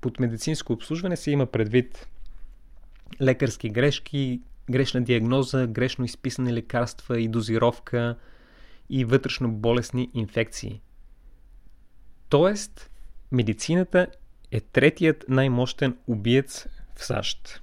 Под 0.01 0.19
медицинско 0.19 0.73
обслужване 0.73 1.17
се 1.17 1.31
има 1.31 1.45
предвид 1.45 2.07
лекарски 3.21 3.69
грешки, 3.69 4.41
грешна 4.71 5.03
диагноза, 5.03 5.67
грешно 5.67 6.05
изписани 6.05 6.53
лекарства 6.53 7.19
и 7.19 7.27
дозировка 7.27 8.17
и 8.89 9.05
вътрешно 9.05 9.51
болесни 9.51 10.09
инфекции. 10.13 10.81
Тоест, 12.29 12.91
медицината 13.31 14.07
е 14.51 14.59
третият 14.59 15.25
най-мощен 15.29 15.97
убиец 16.07 16.67
в 16.95 17.05
САЩ. 17.05 17.61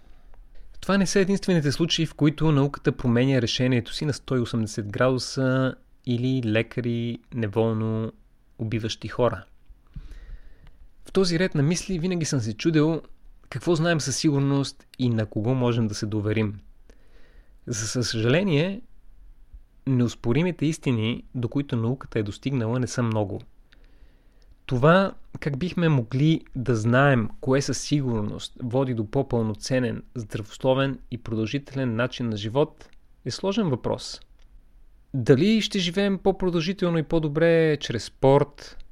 Това 0.81 0.99
не 0.99 1.07
са 1.07 1.21
единствените 1.21 1.73
случаи, 1.73 2.07
в 2.07 2.15
които 2.15 2.53
науката 2.53 2.93
променя 2.93 3.43
решението 3.43 3.95
си 3.95 4.05
на 4.05 4.13
180 4.13 4.83
градуса 4.83 5.75
или 6.07 6.43
лекари 6.45 7.19
неволно 7.35 8.13
убиващи 8.59 9.09
хора. 9.09 9.45
В 11.05 11.13
този 11.13 11.39
ред 11.39 11.55
на 11.55 11.63
мисли 11.63 11.99
винаги 11.99 12.25
съм 12.25 12.41
се 12.41 12.57
чудил 12.57 13.03
какво 13.49 13.75
знаем 13.75 14.01
със 14.01 14.17
сигурност 14.17 14.87
и 14.99 15.11
на 15.11 15.27
кого 15.27 15.55
можем 15.55 15.89
да 15.89 15.95
се 15.95 16.07
доверим. 16.07 16.61
За 17.67 18.05
съжаление, 18.05 18.81
неоспоримите 19.87 20.67
истини, 20.67 21.25
до 21.35 21.49
които 21.49 21.77
науката 21.77 22.19
е 22.19 22.23
достигнала, 22.23 22.81
не 22.81 22.87
са 22.87 23.03
много. 23.03 23.41
Това, 24.69 25.13
как 25.41 25.59
бихме 25.59 25.89
могли 25.89 26.45
да 26.57 26.77
знаем 26.77 27.29
кое 27.41 27.63
със 27.63 27.81
сигурност 27.81 28.53
води 28.63 28.95
до 28.95 29.11
по-пълноценен, 29.11 30.03
здравословен 30.15 30.99
и 31.11 31.19
продължителен 31.19 31.97
начин 31.97 32.29
на 32.29 32.37
живот, 32.37 32.89
е 33.25 33.31
сложен 33.31 33.69
въпрос. 33.69 34.21
Дали 35.15 35.61
ще 35.61 35.79
живеем 35.79 36.19
по-продължително 36.19 36.99
и 36.99 37.03
по-добре 37.03 37.77
чрез 37.81 38.05
спорт, 38.05 38.85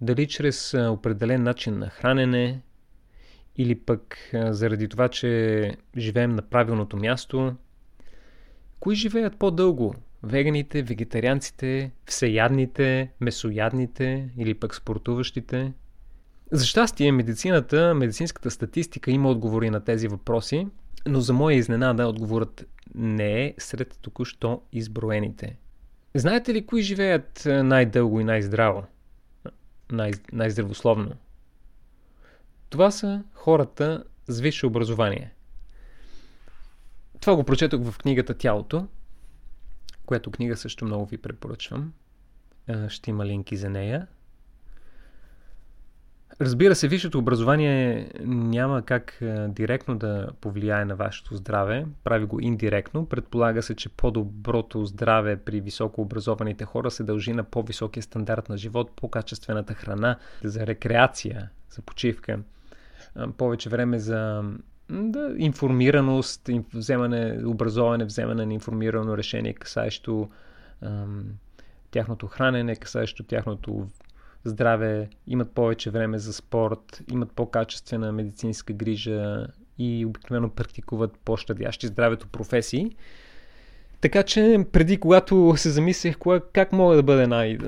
дали 0.00 0.28
чрез 0.28 0.74
определен 0.74 1.42
начин 1.42 1.78
на 1.78 1.88
хранене, 1.88 2.60
или 3.56 3.74
пък 3.74 4.30
заради 4.34 4.88
това, 4.88 5.08
че 5.08 5.72
живеем 5.96 6.34
на 6.34 6.42
правилното 6.42 6.96
място. 6.96 7.54
Кои 8.80 8.96
живеят 8.96 9.36
по-дълго? 9.36 9.94
Веганите, 10.22 10.82
вегетарианците, 10.82 11.92
всеядните, 12.06 13.10
месоядните 13.20 14.30
или 14.38 14.54
пък 14.54 14.74
спортуващите? 14.74 15.72
За 16.52 16.66
щастие, 16.66 17.12
медицината, 17.12 17.94
медицинската 17.94 18.50
статистика 18.50 19.10
има 19.10 19.30
отговори 19.30 19.70
на 19.70 19.84
тези 19.84 20.08
въпроси, 20.08 20.66
но 21.06 21.20
за 21.20 21.32
моя 21.32 21.56
изненада 21.56 22.06
отговорът 22.06 22.66
не 22.94 23.44
е 23.44 23.54
сред 23.58 23.98
току-що 24.02 24.62
изброените. 24.72 25.56
Знаете 26.14 26.54
ли 26.54 26.66
кои 26.66 26.82
живеят 26.82 27.42
най-дълго 27.46 28.20
и 28.20 28.24
най-здраво? 28.24 28.84
Най- 29.92 30.12
най-здравословно? 30.32 31.12
Това 32.70 32.90
са 32.90 33.22
хората 33.32 34.04
с 34.28 34.40
висше 34.40 34.66
образование. 34.66 35.32
Това 37.20 37.36
го 37.36 37.44
прочетох 37.44 37.82
в 37.90 37.98
книгата 37.98 38.34
Тялото, 38.34 38.86
която 40.08 40.30
книга 40.30 40.56
също 40.56 40.84
много 40.84 41.06
ви 41.06 41.18
препоръчвам. 41.18 41.92
Ще 42.88 43.10
има 43.10 43.26
линки 43.26 43.56
за 43.56 43.70
нея. 43.70 44.06
Разбира 46.40 46.74
се, 46.74 46.88
висшето 46.88 47.18
образование 47.18 48.10
няма 48.24 48.82
как 48.82 49.18
директно 49.48 49.98
да 49.98 50.30
повлияе 50.40 50.84
на 50.84 50.96
вашето 50.96 51.34
здраве. 51.36 51.86
Прави 52.04 52.24
го 52.24 52.40
индиректно. 52.40 53.06
Предполага 53.06 53.62
се, 53.62 53.74
че 53.74 53.88
по-доброто 53.88 54.84
здраве 54.84 55.36
при 55.36 55.60
високо 55.60 56.02
образованите 56.02 56.64
хора 56.64 56.90
се 56.90 57.04
дължи 57.04 57.32
на 57.32 57.44
по-високия 57.44 58.02
стандарт 58.02 58.48
на 58.48 58.56
живот, 58.56 58.90
по-качествената 58.96 59.74
храна, 59.74 60.18
за 60.44 60.66
рекреация, 60.66 61.50
за 61.70 61.82
почивка 61.82 62.38
повече 63.36 63.68
време 63.68 63.98
за 63.98 64.44
да, 64.90 65.34
информираност, 65.38 66.50
вземане, 66.74 67.38
образоване, 67.46 68.04
вземане 68.04 68.46
на 68.46 68.54
информирано 68.54 69.16
решение, 69.16 69.52
касаещо 69.52 70.28
ам, 70.82 71.24
тяхното 71.90 72.26
хранене, 72.26 72.76
касаещо 72.76 73.22
тяхното 73.22 73.88
здраве, 74.44 75.08
имат 75.26 75.50
повече 75.50 75.90
време 75.90 76.18
за 76.18 76.32
спорт, 76.32 77.02
имат 77.12 77.32
по-качествена 77.32 78.12
медицинска 78.12 78.72
грижа 78.72 79.46
и 79.78 80.06
обикновено 80.06 80.50
практикуват 80.50 81.18
по-щадящи 81.24 81.86
здравето 81.86 82.28
професии. 82.28 82.96
Така 84.00 84.22
че 84.22 84.66
преди 84.72 84.96
когато 84.96 85.54
се 85.56 85.70
замислих 85.70 86.16
как 86.52 86.72
мога 86.72 86.96
да 86.96 87.02
бъде 87.02 87.26
най- 87.26 87.58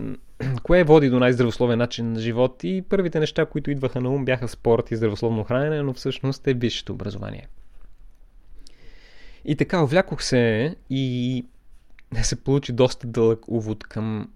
кое 0.62 0.84
води 0.84 1.10
до 1.10 1.18
най-здравословен 1.18 1.78
начин 1.78 2.12
на 2.12 2.20
живот 2.20 2.64
и 2.64 2.82
първите 2.88 3.20
неща, 3.20 3.46
които 3.46 3.70
идваха 3.70 4.00
на 4.00 4.10
ум 4.10 4.24
бяха 4.24 4.48
спорт 4.48 4.90
и 4.90 4.96
здравословно 4.96 5.44
хранене, 5.44 5.82
но 5.82 5.92
всъщност 5.92 6.46
е 6.46 6.54
висшето 6.54 6.92
образование. 6.92 7.46
И 9.44 9.56
така, 9.56 9.82
овлякох 9.82 10.22
се 10.22 10.76
и 10.90 11.44
се 12.22 12.44
получи 12.44 12.72
доста 12.72 13.06
дълъг 13.06 13.48
увод 13.48 13.84
към 13.84 14.30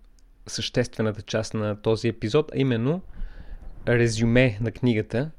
съществената 0.46 1.22
част 1.22 1.54
на 1.54 1.76
този 1.76 2.08
епизод, 2.08 2.50
а 2.54 2.58
именно 2.58 3.02
резюме 3.88 4.58
на 4.60 4.70
книгата. 4.70 5.30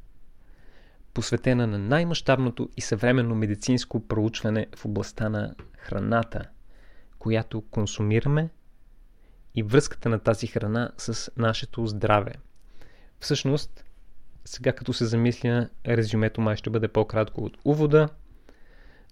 посветена 1.14 1.68
на 1.68 1.80
най-мащабното 1.80 2.70
и 2.78 2.82
съвременно 2.82 3.36
медицинско 3.36 4.08
проучване 4.08 4.68
в 4.76 4.86
областта 4.86 5.30
на 5.30 5.56
храната, 5.78 6.42
която 7.20 7.62
консумираме 7.62 8.50
и 9.56 9.64
връзката 9.64 10.10
на 10.10 10.20
тази 10.20 10.48
храна 10.48 10.92
с 10.98 11.32
нашето 11.38 11.88
здраве. 11.88 12.34
Всъщност, 13.20 13.86
сега 14.46 14.74
като 14.74 14.94
се 14.94 15.06
замисля, 15.06 15.70
резюмето 15.88 16.42
май 16.42 16.56
ще 16.56 16.70
бъде 16.70 16.88
по-кратко 16.88 17.42
от 17.42 17.58
увода, 17.66 18.10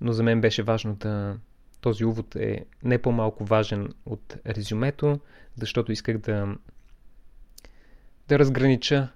но 0.01 0.13
за 0.13 0.23
мен 0.23 0.41
беше 0.41 0.63
важно 0.63 0.95
да 0.95 1.37
този 1.81 2.05
увод 2.05 2.35
е 2.35 2.65
не 2.83 3.01
по-малко 3.01 3.45
важен 3.45 3.93
от 4.05 4.35
резюмето, 4.45 5.19
защото 5.57 5.91
исках 5.91 6.17
да 6.17 6.55
да 8.27 8.39
разгранича 8.39 9.07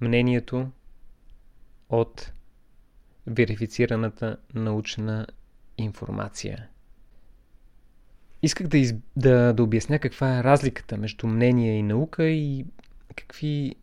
мнението 0.00 0.70
от 1.88 2.32
верифицираната 3.26 4.36
научна 4.54 5.26
информация. 5.78 6.68
Исках 8.42 8.66
да, 8.66 8.78
из... 8.78 8.94
да, 9.16 9.52
да 9.52 9.62
обясня 9.62 9.98
каква 9.98 10.38
е 10.38 10.44
разликата 10.44 10.96
между 10.96 11.26
мнение 11.26 11.78
и 11.78 11.82
наука 11.82 12.24
и 12.24 12.66
какви 13.16 13.74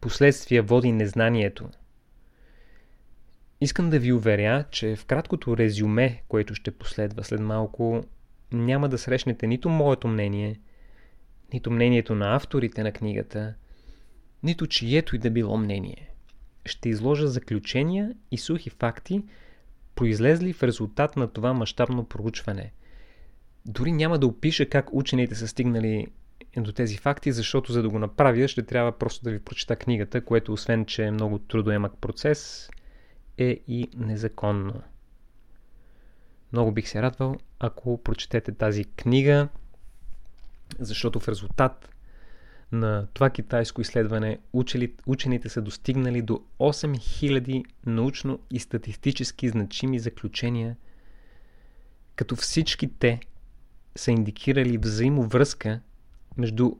последствия 0.00 0.62
води 0.62 0.92
незнанието. 0.92 1.70
Искам 3.60 3.90
да 3.90 3.98
ви 3.98 4.12
уверя, 4.12 4.64
че 4.70 4.96
в 4.96 5.04
краткото 5.04 5.56
резюме, 5.56 6.22
което 6.28 6.54
ще 6.54 6.70
последва 6.70 7.22
след 7.22 7.40
малко, 7.40 8.04
няма 8.52 8.88
да 8.88 8.98
срещнете 8.98 9.46
нито 9.46 9.68
моето 9.68 10.08
мнение, 10.08 10.60
нито 11.52 11.70
мнението 11.70 12.14
на 12.14 12.36
авторите 12.36 12.82
на 12.82 12.92
книгата, 12.92 13.54
нито 14.42 14.66
чието 14.66 15.16
и 15.16 15.18
да 15.18 15.30
било 15.30 15.56
мнение. 15.56 16.10
Ще 16.64 16.88
изложа 16.88 17.28
заключения 17.28 18.14
и 18.30 18.38
сухи 18.38 18.70
факти, 18.70 19.22
произлезли 19.94 20.52
в 20.52 20.62
резултат 20.62 21.16
на 21.16 21.28
това 21.28 21.52
мащабно 21.52 22.04
проучване. 22.04 22.72
Дори 23.66 23.92
няма 23.92 24.18
да 24.18 24.26
опиша 24.26 24.68
как 24.68 24.88
учените 24.92 25.34
са 25.34 25.48
стигнали 25.48 26.06
до 26.56 26.72
тези 26.72 26.96
факти, 26.96 27.32
защото 27.32 27.72
за 27.72 27.82
да 27.82 27.88
го 27.88 27.98
направя 27.98 28.48
ще 28.48 28.62
трябва 28.62 28.98
просто 28.98 29.24
да 29.24 29.30
ви 29.30 29.38
прочета 29.38 29.76
книгата, 29.76 30.24
което 30.24 30.52
освен, 30.52 30.86
че 30.86 31.04
е 31.04 31.10
много 31.10 31.38
трудоемък 31.38 31.92
процес, 32.00 32.70
е 33.38 33.60
и 33.68 33.88
незаконно. 33.96 34.82
Много 36.52 36.72
бих 36.72 36.88
се 36.88 37.02
радвал, 37.02 37.36
ако 37.58 38.02
прочетете 38.02 38.52
тази 38.52 38.84
книга, 38.84 39.48
защото 40.78 41.20
в 41.20 41.28
резултат 41.28 41.88
на 42.72 43.06
това 43.14 43.30
китайско 43.30 43.80
изследване 43.80 44.38
учените 45.06 45.48
са 45.48 45.62
достигнали 45.62 46.22
до 46.22 46.42
8000 46.60 47.64
научно 47.86 48.38
и 48.50 48.58
статистически 48.58 49.48
значими 49.48 49.98
заключения, 49.98 50.76
като 52.16 52.36
всички 52.36 52.98
те 52.98 53.20
са 53.96 54.10
индикирали 54.10 54.78
взаимовръзка 54.78 55.80
между 56.36 56.72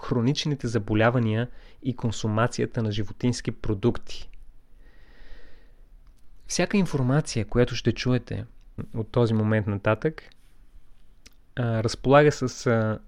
хроничните 0.00 0.66
заболявания 0.66 1.48
и 1.82 1.96
консумацията 1.96 2.82
на 2.82 2.92
животински 2.92 3.50
продукти. 3.50 4.30
Всяка 6.46 6.76
информация, 6.76 7.44
която 7.44 7.74
ще 7.74 7.92
чуете 7.92 8.44
от 8.94 9.10
този 9.10 9.34
момент 9.34 9.66
нататък, 9.66 10.22
разполага 11.58 12.32
с 12.32 12.98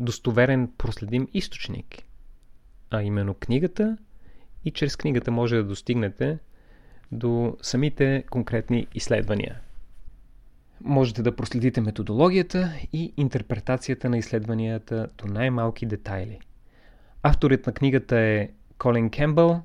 достоверен 0.00 0.72
проследим 0.78 1.28
източник, 1.34 2.02
а 2.90 3.02
именно 3.02 3.34
книгата 3.34 3.98
и 4.64 4.70
чрез 4.70 4.96
книгата 4.96 5.30
може 5.30 5.56
да 5.56 5.64
достигнете 5.64 6.38
до 7.12 7.56
самите 7.62 8.24
конкретни 8.30 8.86
изследвания. 8.94 9.60
Можете 10.84 11.22
да 11.22 11.36
проследите 11.36 11.80
методологията 11.80 12.72
и 12.92 13.12
интерпретацията 13.16 14.10
на 14.10 14.18
изследванията 14.18 15.08
до 15.18 15.26
най-малки 15.26 15.86
детайли. 15.86 16.38
Авторът 17.22 17.66
на 17.66 17.72
книгата 17.72 18.18
е 18.18 18.48
Колин 18.78 19.10
Кембъл 19.10 19.62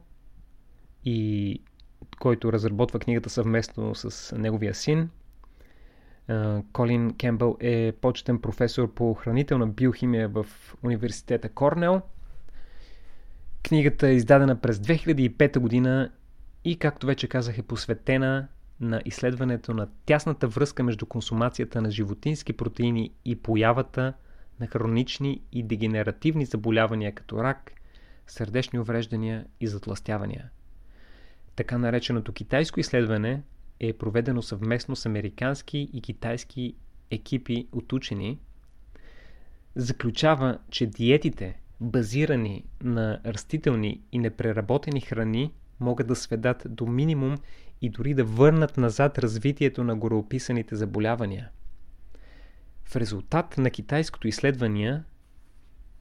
и 1.06 1.60
който 2.19 2.54
разработва 2.54 2.99
книгата 2.99 3.30
съвместно 3.30 3.95
с 3.95 4.36
неговия 4.38 4.73
син– 4.76 5.10
Колин 6.73 7.13
Кембъл 7.17 7.58
е 7.60 7.91
почетен 7.91 8.39
професор 8.39 8.93
по 8.93 9.13
хранителна 9.13 9.67
биохимия 9.67 10.30
в 10.30 10.45
университета 10.84 11.49
Корнел. 11.49 12.02
Книгата 13.63 14.08
е 14.08 14.13
издадена 14.13 14.62
през 14.62 14.78
2005 14.78 15.60
година 15.60 16.12
и, 16.63 16.80
както 16.80 17.08
вече 17.08 17.28
казах, 17.28 17.58
е 17.58 17.62
посветена 17.62 18.47
на 18.84 19.02
изследването 19.06 19.74
на 19.74 19.88
тясната 20.06 20.48
връзка 20.48 20.84
между 20.84 21.06
консумацията 21.06 21.82
на 21.82 21.91
животински 21.91 22.54
протеини 22.54 23.13
и 23.26 23.36
появата 23.36 24.13
на 24.60 24.67
хронични 24.67 25.41
и 25.52 25.63
дегенеративни 25.63 26.46
заболявания 26.46 27.15
като 27.15 27.43
рак, 27.43 27.72
сърдечни 28.28 28.80
увреждания 28.80 29.46
и 29.60 29.67
затластявания. 29.67 30.50
Така 31.56 31.78
нареченото 31.78 32.34
китайско 32.34 32.80
изследване 32.80 33.43
е 33.80 33.93
проведено 33.93 34.41
съвместно 34.41 34.96
с 34.96 35.06
американски 35.06 35.89
и 35.93 36.02
китайски 36.02 36.76
екипи 37.12 37.67
от 37.72 37.93
учени, 37.93 38.39
заключава, 39.76 40.60
че 40.69 40.86
диетите, 40.86 41.60
базирани 41.82 42.65
на 42.84 43.19
растителни 43.26 44.02
и 44.12 44.19
непреработени 44.19 45.02
храни, 45.02 45.54
могат 45.80 46.08
да 46.08 46.15
сведат 46.15 46.63
до 46.69 46.86
минимум 46.86 47.38
и 47.84 47.89
дори 47.89 48.13
да 48.13 48.24
върнат 48.24 48.78
назад 48.78 49.17
развитието 49.17 49.84
на 49.84 49.96
гореописаните 49.96 50.76
заболявания. 50.76 51.50
В 52.86 52.96
резултат 52.96 53.58
на 53.58 53.69
китайското 53.69 54.28
изследвания, 54.28 55.04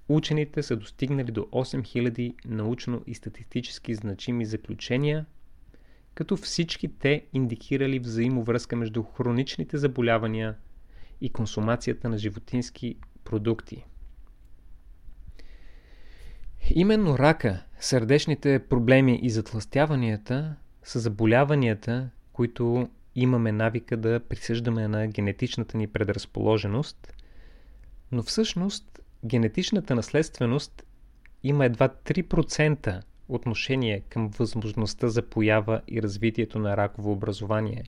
учените 0.08 0.62
са 0.62 0.76
достигнали 0.76 1.32
до 1.32 1.40
8000 1.40 2.34
научно 2.44 3.02
и 3.06 3.14
статистически 3.14 3.94
значими 3.94 4.44
заключения– 4.44 5.26
като 6.14 6.36
всички 6.36 6.88
те 6.88 7.26
индикирали 7.32 7.98
взаимовръзка 7.98 8.76
между 8.76 9.02
хроничните 9.02 9.78
заболявания 9.78 10.56
и 11.20 11.30
консумацията 11.30 12.08
на 12.08 12.18
животински 12.18 12.96
продукти. 13.24 13.84
Именно 16.70 17.18
рака, 17.18 17.64
сърдечните 17.80 18.58
проблеми 18.68 19.20
и 19.22 19.30
затластяванията 19.30 20.56
са 20.82 21.00
заболяванията, 21.00 22.10
които 22.32 22.88
имаме 23.14 23.52
навика 23.52 23.96
да 23.96 24.20
присъждаме 24.28 24.88
на 24.88 25.06
генетичната 25.06 25.78
ни 25.78 25.86
предразположеност, 25.86 27.14
но 28.12 28.22
всъщност 28.22 29.00
генетичната 29.24 29.94
наследственост 29.94 30.82
има 31.42 31.64
едва 31.64 31.88
3% 31.88 33.02
отношение 33.28 34.00
към 34.08 34.28
възможността 34.28 35.08
за 35.08 35.22
поява 35.22 35.80
и 35.88 36.02
развитието 36.02 36.58
на 36.58 36.76
раково 36.76 37.12
образование. 37.12 37.84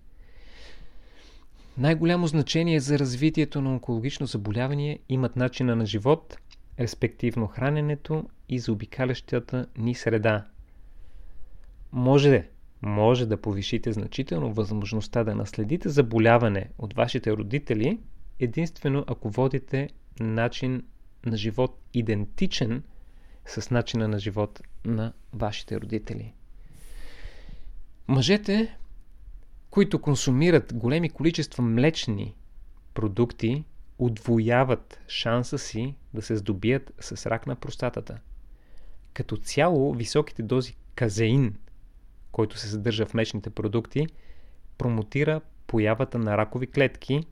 Най-голямо 1.78 2.26
значение 2.26 2.80
за 2.80 2.98
развитието 2.98 3.60
на 3.60 3.70
онкологично 3.70 4.26
заболяване 4.26 4.98
имат 5.08 5.36
начина 5.36 5.76
на 5.76 5.86
живот, 5.86 6.38
респективно 6.80 7.46
храненето 7.46 8.28
и 8.48 8.58
заобикалящата 8.58 9.66
ни 9.78 9.94
среда. 9.94 10.46
Може, 11.92 12.48
може 12.84 13.26
да 13.26 13.40
повишите 13.40 13.92
значително 13.92 14.52
възможността 14.52 15.24
да 15.24 15.34
наследите 15.34 15.88
заболяване 15.88 16.68
от 16.78 16.94
вашите 16.94 17.32
родители, 17.32 17.98
единствено 18.40 19.04
ако 19.06 19.30
водите 19.30 19.88
начин 20.20 20.82
на 21.26 21.36
живот 21.36 21.80
идентичен– 21.94 22.82
с 23.46 23.70
начина 23.70 24.08
на 24.08 24.18
живот 24.18 24.60
на 24.84 25.12
вашите 25.32 25.80
родители. 25.80 26.32
Мъжете, 28.08 28.76
които 29.70 30.00
консумират 30.00 30.74
големи 30.74 31.10
количества 31.10 31.62
млечни 31.62 32.34
продукти, 32.94 33.64
удвояват 33.98 35.00
шанса 35.08 35.58
си 35.58 35.94
да 36.14 36.22
се 36.22 36.36
здобият 36.36 36.92
с 37.00 37.30
рак 37.30 37.46
на 37.46 37.56
простатата. 37.56 38.18
Като 39.12 39.36
цяло, 39.36 39.94
високите 39.94 40.42
дози 40.42 40.76
казеин, 40.94 41.54
който 42.34 42.58
се 42.58 42.68
съдържа 42.68 43.06
в 43.06 43.14
млечните 43.14 43.50
продукти, 43.50 44.06
промотира 44.78 45.40
появата 45.66 46.18
на 46.18 46.36
ракови 46.36 46.66
клетки, 46.66 47.26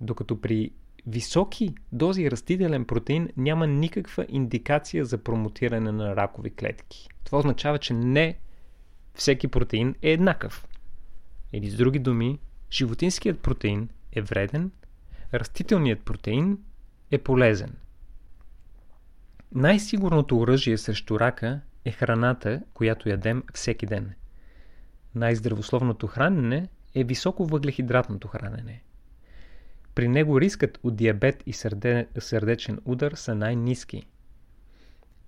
докато 0.00 0.40
при 0.40 0.70
високи 1.06 1.74
дози 1.92 2.30
растителен 2.30 2.84
протеин 2.84 3.28
няма 3.36 3.66
никаква 3.66 4.26
индикация 4.28 5.04
за 5.04 5.18
промотиране 5.18 5.92
на 5.92 6.16
ракови 6.16 6.50
клетки. 6.50 7.08
Това 7.24 7.38
означава, 7.38 7.78
че 7.78 7.94
не 7.94 8.38
всеки 9.14 9.48
протеин 9.48 9.94
е 10.02 10.10
еднакъв. 10.10 10.68
Или 11.52 11.70
с 11.70 11.76
други 11.76 11.98
думи, 11.98 12.38
животинският 12.72 13.40
протеин 13.40 13.88
е 14.12 14.22
вреден, 14.22 14.70
растителният 15.34 16.00
протеин 16.00 16.58
е 17.10 17.18
полезен. 17.18 17.76
Най-сигурното 19.52 20.38
оръжие 20.38 20.78
срещу 20.78 21.20
рака 21.20 21.60
е 21.84 21.90
храната, 21.90 22.62
която 22.74 23.08
ядем 23.08 23.42
всеки 23.54 23.86
ден. 23.86 24.14
най-здравословното 25.14 26.06
хранене 26.06 26.68
е 26.94 27.04
високо 27.04 27.46
въглехидратното 27.46 28.28
хранене. 28.28 28.82
При 29.94 30.08
него 30.08 30.40
рискът 30.40 30.78
от 30.82 30.96
диабет 30.96 31.42
и 31.46 31.52
сърде, 31.52 32.06
сърдечен 32.18 32.80
удар 32.84 33.12
са 33.12 33.34
най-низки. 33.34 34.06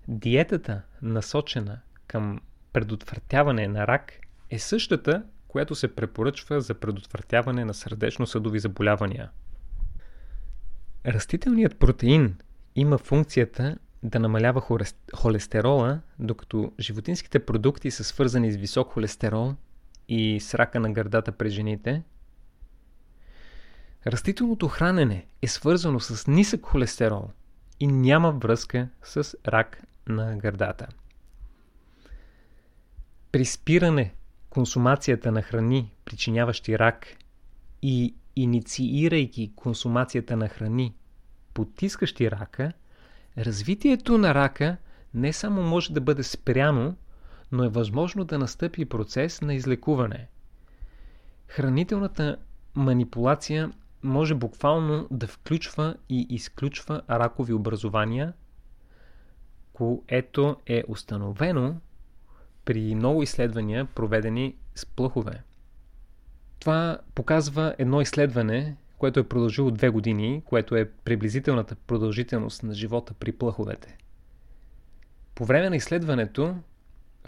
Диетата, 0.08 0.82
насочена 1.02 1.80
към 2.06 2.40
предотвратяване 2.72 3.68
на 3.68 3.86
рак, 3.86 4.12
е 4.50 4.58
същата, 4.58 5.24
която 5.48 5.74
се 5.74 5.94
препоръчва 5.94 6.60
за 6.60 6.74
предотвратяване 6.74 7.64
на 7.64 7.74
сърдечно-съдови 7.74 8.58
заболявания. 8.58 9.30
Растителният 11.06 11.78
протеин 11.78 12.36
има 12.74 12.98
функцията 12.98 13.78
да 14.02 14.18
намалява 14.18 14.62
холестерола, 15.14 16.00
докато 16.18 16.72
животинските 16.80 17.46
продукти 17.46 17.90
са 17.90 18.04
свързани 18.04 18.52
с 18.52 18.56
висок 18.56 18.92
холестерол 18.92 19.54
и 20.08 20.40
с 20.40 20.54
рака 20.54 20.80
на 20.80 20.92
гърдата 20.92 21.32
при 21.32 21.50
жените. 21.50 22.02
Растителното 24.06 24.68
хранене 24.68 25.26
е 25.42 25.48
свързано 25.48 26.00
с 26.00 26.26
нисък 26.26 26.66
холестерол 26.66 27.30
и 27.80 27.86
няма 27.86 28.32
връзка 28.32 28.88
с 29.02 29.36
рак 29.48 29.82
на 30.08 30.36
гърдата. 30.36 30.86
При 33.32 33.44
спиране 33.44 34.14
консумацията 34.50 35.32
на 35.32 35.42
храни, 35.42 35.92
причиняващи 36.04 36.78
рак 36.78 37.16
и 37.82 38.14
инициирайки 38.36 39.52
консумацията 39.56 40.36
на 40.36 40.48
храни, 40.48 40.94
потискащи 41.54 42.30
рака, 42.30 42.72
развитието 43.38 44.18
на 44.18 44.34
рака 44.34 44.76
не 45.14 45.32
само 45.32 45.62
може 45.62 45.92
да 45.92 46.00
бъде 46.00 46.22
спряно, 46.22 46.96
но 47.52 47.64
е 47.64 47.68
възможно 47.68 48.24
да 48.24 48.38
настъпи 48.38 48.84
процес 48.84 49.40
на 49.40 49.54
излекуване. 49.54 50.28
Хранителната 51.48 52.36
манипулация 52.74 53.72
може 54.02 54.34
буквално 54.34 55.08
да 55.10 55.26
включва 55.26 55.96
и 56.08 56.26
изключва 56.30 57.02
ракови 57.10 57.52
образования, 57.52 58.32
което 59.72 60.56
е 60.66 60.84
установено 60.88 61.76
при 62.64 62.94
много 62.94 63.22
изследвания, 63.22 63.84
проведени 63.84 64.56
с 64.74 64.86
плъхове. 64.86 65.42
Това 66.60 66.98
показва 67.14 67.74
едно 67.78 68.00
изследване, 68.00 68.76
което 68.98 69.20
е 69.20 69.28
продължило 69.28 69.70
две 69.70 69.88
години, 69.88 70.42
което 70.44 70.76
е 70.76 70.90
приблизителната 70.90 71.74
продължителност 71.74 72.62
на 72.62 72.74
живота 72.74 73.14
при 73.14 73.32
плъховете. 73.32 73.96
По 75.34 75.44
време 75.44 75.70
на 75.70 75.76
изследването, 75.76 76.54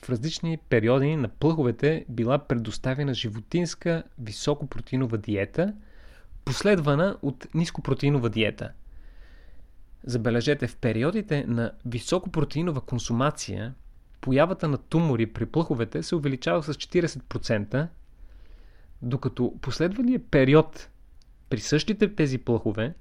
в 0.02 0.10
различни 0.10 0.58
периоди 0.68 1.16
на 1.16 1.28
плъховете 1.28 2.04
била 2.08 2.38
предоставена 2.38 3.14
животинска 3.14 4.02
високопротеинова 4.18 5.18
диета, 5.18 5.74
последвана 6.44 7.18
от 7.22 7.46
нископротеинова 7.54 8.30
диета. 8.30 8.72
Забележете, 10.04 10.66
в 10.66 10.76
периодите 10.76 11.44
на 11.46 11.72
високопротеинова 11.86 12.80
консумация 12.80 13.74
появата 14.20 14.68
на 14.68 14.78
тумори 14.78 15.26
при 15.26 15.46
плъховете 15.46 16.02
се 16.02 16.16
увеличава 16.16 16.62
с 16.62 16.74
40%, 16.74 17.88
докато 19.02 19.54
последвалият 19.60 20.22
период 20.30 20.88
при 21.48 21.60
същите 21.60 22.14
тези 22.14 22.38
плъхове, 22.38 22.94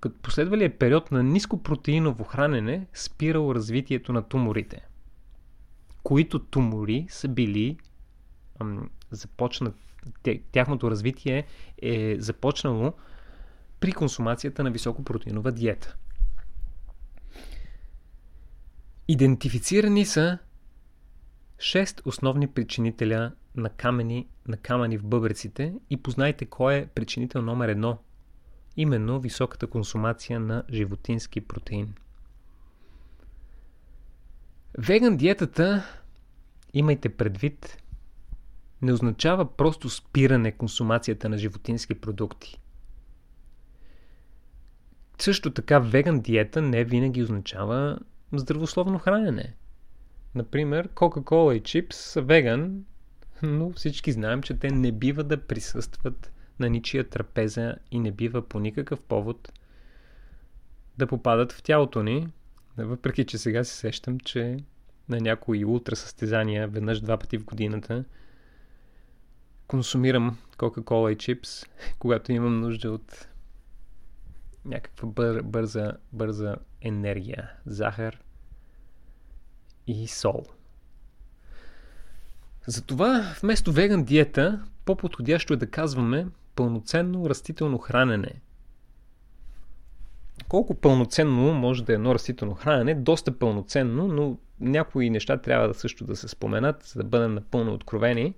като 0.00 0.18
последвалият 0.18 0.78
период 0.78 1.12
на 1.12 1.22
нископротеиново 1.22 2.24
хранене 2.24 2.86
спирал 2.94 3.54
развитието 3.54 4.12
на 4.12 4.22
туморите, 4.22 4.86
които 6.02 6.38
тумори 6.38 7.06
са 7.08 7.28
били 7.28 7.78
ам, 8.60 8.90
започнат, 9.10 9.74
тяхното 10.52 10.90
развитие 10.90 11.44
е 11.82 12.16
започнало 12.18 12.92
при 13.80 13.92
консумацията 13.92 14.64
на 14.64 14.70
високопротеинова 14.70 15.52
диета. 15.52 15.96
Идентифицирани 19.08 20.06
са 20.06 20.38
6 21.58 22.06
основни 22.06 22.46
причинителя 22.46 23.32
на 23.56 23.70
камъни, 23.70 24.28
на 24.48 24.56
камъни 24.56 24.98
в 24.98 25.04
бъбреците 25.04 25.74
и 25.90 25.96
познайте 25.96 26.46
кой 26.46 26.74
е 26.74 26.86
причинител 26.86 27.42
номер 27.42 27.68
едно. 27.68 27.98
Именно 28.76 29.20
високата 29.20 29.66
консумация 29.66 30.40
на 30.40 30.62
животински 30.70 31.40
протеин. 31.40 31.94
Веган 34.78 35.16
диетата, 35.16 35.84
имайте 36.74 37.08
предвид, 37.08 37.82
не 38.82 38.92
означава 38.92 39.56
просто 39.56 39.90
спиране 39.90 40.52
консумацията 40.52 41.28
на 41.28 41.38
животински 41.38 41.94
продукти. 41.94 42.60
Също 45.18 45.50
така 45.50 45.78
веган 45.78 46.20
диета 46.20 46.62
не 46.62 46.84
винаги 46.84 47.22
означава 47.22 47.98
здравословно 48.32 48.98
хранене. 48.98 49.54
Например, 50.34 50.88
Кока-Кола 50.88 51.54
и 51.54 51.62
чипс 51.62 51.96
са 51.96 52.22
веган, 52.22 52.84
но 53.42 53.72
всички 53.72 54.12
знаем, 54.12 54.42
че 54.42 54.54
те 54.54 54.70
не 54.70 54.92
бива 54.92 55.24
да 55.24 55.46
присъстват 55.46 56.32
на 56.58 56.70
ничия 56.70 57.08
трапеза 57.08 57.76
и 57.90 57.98
не 57.98 58.12
бива 58.12 58.48
по 58.48 58.60
никакъв 58.60 59.00
повод 59.00 59.52
да 60.98 61.06
попадат 61.06 61.52
в 61.52 61.62
тялото 61.62 62.02
ни, 62.02 62.28
въпреки 62.76 63.24
че 63.24 63.38
сега 63.38 63.64
се 63.64 63.74
сещам, 63.74 64.20
че 64.20 64.56
на 65.08 65.20
някои 65.20 65.64
ултра 65.64 65.96
състезания 65.96 66.68
веднъж 66.68 67.00
два 67.00 67.16
пъти 67.16 67.38
в 67.38 67.44
годината 67.44 68.04
консумирам 69.66 70.38
Кока-Кола 70.56 71.12
и 71.12 71.16
чипс, 71.16 71.64
когато 71.98 72.32
имам 72.32 72.60
нужда 72.60 72.90
от 72.90 73.28
някаква 74.64 75.08
бър, 75.08 75.42
бърза, 75.42 75.92
бърза 76.12 76.56
енергия, 76.80 77.50
захар 77.66 78.20
и 79.86 80.08
сол. 80.08 80.46
Затова 82.66 83.34
вместо 83.42 83.72
веган 83.72 84.04
диета, 84.04 84.64
по-подходящо 84.84 85.54
е 85.54 85.56
да 85.56 85.70
казваме 85.70 86.26
пълноценно 86.54 87.30
растително 87.30 87.78
хранене. 87.78 88.32
Колко 90.48 90.74
пълноценно 90.74 91.54
може 91.54 91.84
да 91.84 91.92
е 91.92 91.94
едно 91.94 92.14
растително 92.14 92.54
хранене? 92.54 92.94
Доста 92.94 93.38
пълноценно, 93.38 94.08
но 94.08 94.38
някои 94.60 95.10
неща 95.10 95.36
трябва 95.36 95.68
да 95.68 95.74
също 95.74 96.04
да 96.04 96.16
се 96.16 96.28
споменат, 96.28 96.82
за 96.82 97.02
да 97.02 97.04
бъдем 97.04 97.34
напълно 97.34 97.74
откровени. 97.74 98.34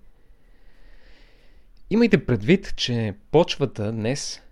Имайте 1.90 2.26
предвид, 2.26 2.74
че 2.76 3.14
почвата 3.30 3.92
днес 3.92 4.42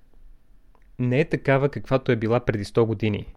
не 0.99 1.20
е 1.20 1.29
такава 1.29 1.68
каквато 1.68 2.12
е 2.12 2.16
била 2.16 2.41
преди 2.41 2.64
100 2.64 2.85
години. 2.85 3.35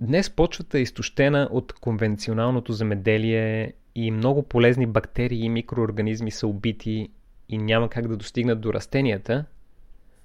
Днес 0.00 0.30
почвата 0.30 0.78
е 0.78 0.82
изтощена 0.82 1.48
от 1.50 1.72
конвенционалното 1.72 2.72
земеделие 2.72 3.72
и 3.96 4.10
много 4.10 4.42
полезни 4.42 4.86
бактерии 4.86 5.44
и 5.44 5.48
микроорганизми 5.48 6.30
са 6.30 6.46
убити 6.46 7.08
и 7.48 7.58
няма 7.58 7.88
как 7.88 8.08
да 8.08 8.16
достигнат 8.16 8.60
до 8.60 8.72
растенията, 8.72 9.44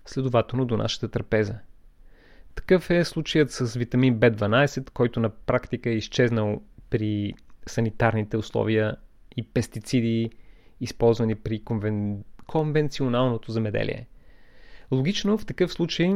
следователно 0.06 0.66
до 0.66 0.78
нашата 0.78 1.08
трапеза. 1.10 1.56
Такъв 2.56 2.90
е 2.90 3.04
случаят 3.04 3.52
с 3.52 3.74
витамин 3.74 4.20
B12, 4.20 4.90
който 4.90 5.20
на 5.20 5.30
практика 5.30 5.90
е 5.90 5.94
изчезнал 5.94 6.62
при 6.90 7.34
санитарните 7.68 8.38
условия 8.38 8.96
и 9.38 9.44
пестициди, 9.44 10.32
използвани 10.82 11.36
при 11.36 11.64
конвен... 11.64 12.24
конвенционалното 12.48 13.52
земеделие. 13.52 14.08
Логично 14.92 15.38
в 15.38 15.46
такъв 15.46 15.74
случай 15.74 16.14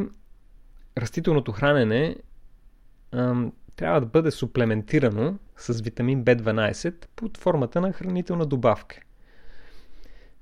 растителното 0.98 1.52
хранене 1.52 2.16
трябва 3.76 4.00
да 4.00 4.06
бъде 4.06 4.30
суплементирано 4.30 5.34
с 5.56 5.80
витамин 5.80 6.24
B12 6.24 7.06
под 7.16 7.38
формата 7.38 7.80
на 7.80 7.92
хранителна 7.92 8.46
добавка. 8.46 9.00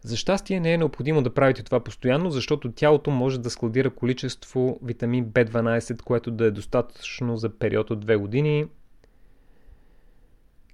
За 0.03 0.16
щастие 0.16 0.61
не 0.61 0.72
е 0.72 0.78
необходимо 0.78 1.22
да 1.22 1.35
правите 1.35 1.62
това 1.62 1.80
постоянно, 1.80 2.30
защото 2.30 2.72
тялото 2.72 3.11
може 3.11 3.41
да 3.41 3.51
складира 3.51 3.91
количество 3.91 4.78
витамин 4.82 5.26
B12, 5.26 6.03
което 6.03 6.30
да 6.30 6.45
е 6.45 6.51
достатъчно 6.51 7.37
за 7.37 7.59
период 7.59 7.91
от 7.91 8.05
2 8.05 8.16
години. 8.16 8.66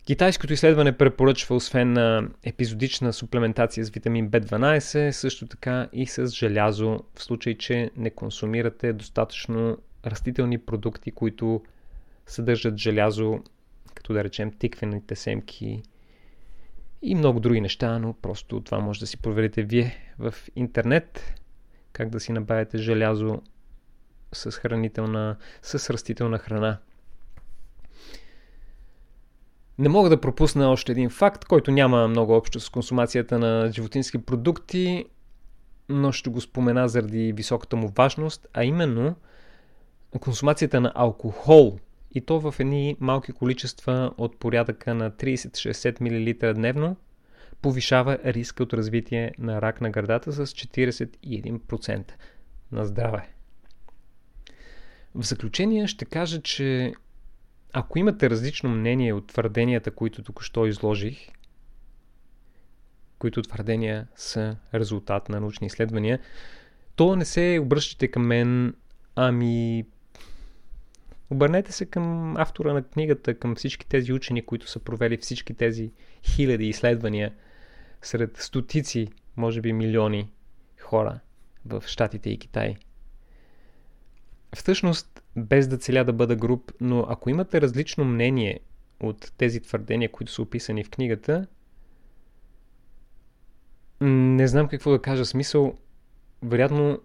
Китайското 0.06 0.52
изследване 0.52 0.96
препоръчва 0.96 1.56
освен 1.56 1.92
на 1.92 2.28
епизодична 2.42 3.12
суплементация 3.12 3.84
с 3.84 3.90
витамин 3.90 4.30
B12, 4.30 5.10
също 5.10 5.46
така 5.46 5.88
и 5.92 6.06
с 6.06 6.26
желязо, 6.26 7.00
в 7.14 7.22
случай, 7.22 7.54
че 7.54 7.90
не 7.96 8.10
консумирате 8.10 8.92
достатъчно 8.92 9.78
растителни 10.06 10.58
продукти, 10.58 11.10
които 11.10 11.62
съдържат 12.30 12.76
желязо, 12.76 13.40
като 13.94 14.12
да 14.12 14.24
речем 14.24 14.52
тиквените 14.52 15.16
семки 15.16 15.82
и 17.02 17.14
много 17.14 17.40
други 17.40 17.60
неща, 17.60 17.98
но 17.98 18.12
просто 18.12 18.60
това 18.60 18.78
може 18.78 19.00
да 19.00 19.06
си 19.06 19.16
проверите 19.16 19.62
вие 19.62 20.14
в 20.18 20.34
интернет, 20.56 21.34
как 21.92 22.08
да 22.08 22.20
си 22.20 22.32
набавите 22.32 22.78
желязо 22.78 23.42
с, 24.32 24.50
хранителна, 24.50 25.36
с 25.62 25.90
растителна 25.90 26.38
храна. 26.38 26.78
Не 29.78 29.88
мога 29.88 30.08
да 30.08 30.20
пропусна 30.20 30.70
още 30.70 30.92
един 30.92 31.10
факт, 31.10 31.44
който 31.44 31.70
няма 31.70 32.08
много 32.08 32.34
общо 32.34 32.60
с 32.60 32.70
консумацията 32.70 33.38
на 33.38 33.72
животински 33.72 34.18
продукти, 34.18 35.04
но 35.88 36.12
ще 36.12 36.30
го 36.30 36.40
спомена 36.40 36.88
заради 36.88 37.32
високата 37.32 37.76
му 37.76 37.88
важност, 37.88 38.48
а 38.54 38.64
именно 38.64 39.16
консумацията 40.20 40.80
на 40.80 40.92
алкохол 40.94 41.78
и 42.14 42.20
то 42.20 42.40
в 42.40 42.54
едни 42.58 42.96
малки 43.00 43.32
количества 43.32 44.14
от 44.18 44.38
порядъка 44.38 44.94
на 44.94 45.10
30-60 45.10 46.00
мл 46.00 46.54
дневно 46.54 46.96
повишава 47.62 48.18
риска 48.24 48.62
от 48.62 48.72
развитие 48.72 49.32
на 49.38 49.62
рак 49.62 49.80
на 49.80 49.90
гърдата 49.90 50.32
с 50.32 50.46
41%. 50.46 52.12
На 52.72 52.84
здраве! 52.84 53.28
В 55.14 55.22
заключение 55.22 55.86
ще 55.86 56.04
кажа, 56.04 56.42
че 56.42 56.92
ако 57.72 57.98
имате 57.98 58.30
различно 58.30 58.70
мнение 58.70 59.12
от 59.12 59.26
твърденията, 59.26 59.90
които 59.90 60.22
току-що 60.22 60.66
изложих, 60.66 61.28
които 63.18 63.42
твърдения 63.42 64.08
са 64.16 64.56
резултат 64.74 65.28
на 65.28 65.40
научни 65.40 65.66
изследвания, 65.66 66.18
то 66.96 67.16
не 67.16 67.24
се 67.24 67.58
обръщате 67.62 68.08
към 68.08 68.26
мен, 68.26 68.74
ами 69.16 69.84
обърнете 71.30 71.72
се 71.72 71.86
към 71.86 72.36
автора 72.36 72.72
на 72.72 72.82
книгата, 72.82 73.34
към 73.34 73.54
всички 73.54 73.86
тези 73.86 74.12
учени, 74.12 74.42
които 74.42 74.70
са 74.70 74.78
провели 74.78 75.16
всички 75.16 75.54
тези 75.54 75.92
хиляди 76.22 76.68
изследвания 76.68 77.32
сред 78.02 78.36
стотици, 78.36 79.08
може 79.36 79.60
би 79.60 79.72
милиони 79.72 80.30
хора 80.80 81.20
в 81.66 81.84
Штатите 81.86 82.30
и 82.30 82.38
Китай. 82.38 82.76
Всъщност, 84.56 85.22
без 85.36 85.68
да 85.68 85.78
целя 85.78 86.04
да 86.04 86.12
бъда 86.12 86.36
груп, 86.36 86.72
но 86.80 87.06
ако 87.08 87.30
имате 87.30 87.60
различно 87.60 88.04
мнение 88.04 88.60
от 89.00 89.32
тези 89.36 89.60
твърдения, 89.60 90.12
които 90.12 90.32
са 90.32 90.42
описани 90.42 90.84
в 90.84 90.90
книгата, 90.90 91.46
не 94.00 94.48
знам 94.48 94.68
какво 94.68 94.90
да 94.90 95.02
кажа. 95.02 95.24
Смисъл, 95.24 95.74
вероятно, 96.42 97.00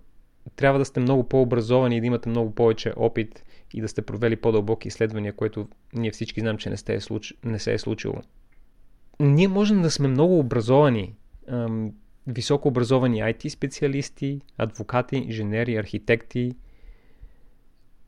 трябва 0.56 0.80
да 0.80 0.86
сте 0.86 1.00
много 1.00 1.30
по-образовани 1.30 1.98
и 1.98 2.02
да 2.02 2.08
имате 2.08 2.30
много 2.30 2.56
повече 2.56 2.94
опит 2.96 3.46
и 3.76 3.82
да 3.82 3.88
сте 3.88 4.02
провели 4.02 4.36
по-дълбоки 4.36 4.88
изследвания, 4.88 5.34
което 5.34 5.68
ние 5.94 6.12
всички 6.12 6.40
знам, 6.40 6.58
че 6.58 6.70
не, 6.70 6.78
сте 6.78 6.94
е 6.94 7.02
случ... 7.02 7.34
не 7.44 7.60
се 7.60 7.74
е 7.74 7.78
случило. 7.80 8.22
Ние 9.20 9.48
можем 9.48 9.82
да 9.82 9.92
сме 9.92 10.08
много 10.08 10.40
образовани, 10.40 11.16
ам, 11.48 11.94
високо 12.28 12.68
образовани 12.68 13.22
IT 13.22 13.50
специалисти, 13.50 14.42
адвокати, 14.58 15.16
инженери, 15.16 15.76
архитекти. 15.76 16.52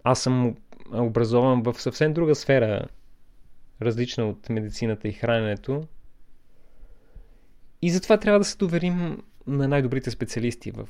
Аз 0.03 0.21
съм 0.21 0.55
образован 0.93 1.63
в 1.63 1.81
съвсем 1.81 2.13
друга 2.13 2.35
сфера, 2.35 2.87
различна 3.81 4.29
от 4.29 4.49
медицината 4.49 5.07
и 5.07 5.13
храненето. 5.13 5.83
И 7.81 7.89
затова 7.89 8.17
трябва 8.17 8.39
да 8.39 8.45
се 8.45 8.57
доверим 8.57 9.23
на 9.47 9.67
най-добрите 9.67 10.11
специалисти 10.11 10.71
в, 10.71 10.89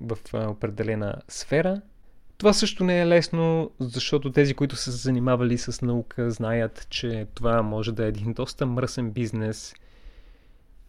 в 0.00 0.18
определена 0.34 1.22
сфера. 1.28 1.82
Това 2.42 2.52
също 2.52 2.84
не 2.84 3.00
е 3.00 3.06
лесно, 3.06 3.70
защото 3.80 4.32
тези, 4.32 4.54
които 4.54 4.76
са 4.76 4.92
се 4.92 4.98
занимавали 4.98 5.58
с 5.58 5.82
наука, 5.82 6.30
знаят, 6.30 6.86
че 6.90 7.26
това 7.34 7.62
може 7.62 7.92
да 7.92 8.04
е 8.04 8.08
един 8.08 8.32
доста 8.32 8.66
мръсен 8.66 9.10
бизнес 9.10 9.74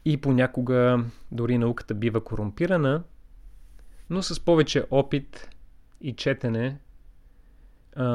и 0.06 0.22
понякога 0.22 1.06
дори 1.32 1.58
науката 1.58 1.94
бива 1.94 2.24
корумпирана, 2.24 3.04
но 4.10 4.24
с 4.24 4.40
повече 4.40 4.86
опит 4.92 5.50
и 6.02 6.16
четене 6.16 6.80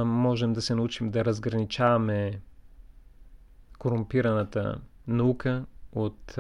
можем 0.05 0.53
да 0.53 0.63
се 0.63 0.75
научим 0.75 1.11
да 1.11 1.25
разграничаваме 1.25 2.41
корумпираната 3.79 4.81
наука 5.07 5.65
от 5.93 6.39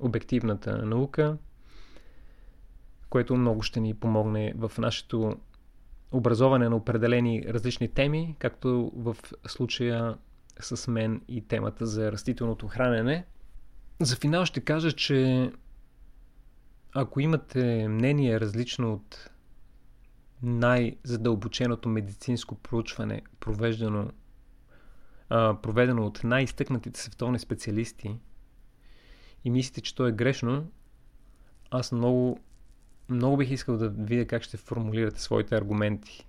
обективната 0.00 0.86
наука, 0.86 1.36
което 3.10 3.36
много 3.36 3.62
ще 3.62 3.80
ни 3.80 3.94
помогне 3.94 4.52
в 4.56 4.72
нашето 4.78 5.36
образоване 6.12 6.68
на 6.68 6.76
определени 6.76 7.44
различни 7.48 7.88
теми, 7.88 8.36
както 8.38 8.92
в 8.96 9.16
случая 9.46 10.16
с 10.60 10.90
мен 10.90 11.22
и 11.28 11.40
темата 11.40 11.86
за 11.86 12.12
растителното 12.12 12.68
хранене. 12.68 13.26
За 14.00 14.16
финал 14.16 14.44
ще 14.44 14.60
кажа, 14.60 14.92
че 14.92 15.50
ако 16.94 17.20
имате 17.20 17.88
мнение 17.88 18.40
различно 18.40 18.92
от 18.92 19.30
най-задълбоченото 20.42 21.88
медицинско 21.88 22.54
проучване, 22.54 23.22
провеждано, 23.40 24.10
а, 25.28 25.56
проведено 25.62 26.06
от 26.06 26.24
най-изтъкнатите 26.24 27.00
световни 27.00 27.38
специалисти, 27.38 28.18
и 29.44 29.50
мислите, 29.50 29.80
че 29.80 29.94
то 29.94 30.06
е 30.06 30.12
грешно, 30.12 30.70
аз 31.70 31.92
много, 31.92 32.40
много 33.08 33.36
бих 33.36 33.50
искал 33.50 33.76
да 33.76 33.88
видя 33.88 34.26
как 34.26 34.42
ще 34.42 34.56
формулирате 34.56 35.22
своите 35.22 35.56
аргументи. 35.56 36.26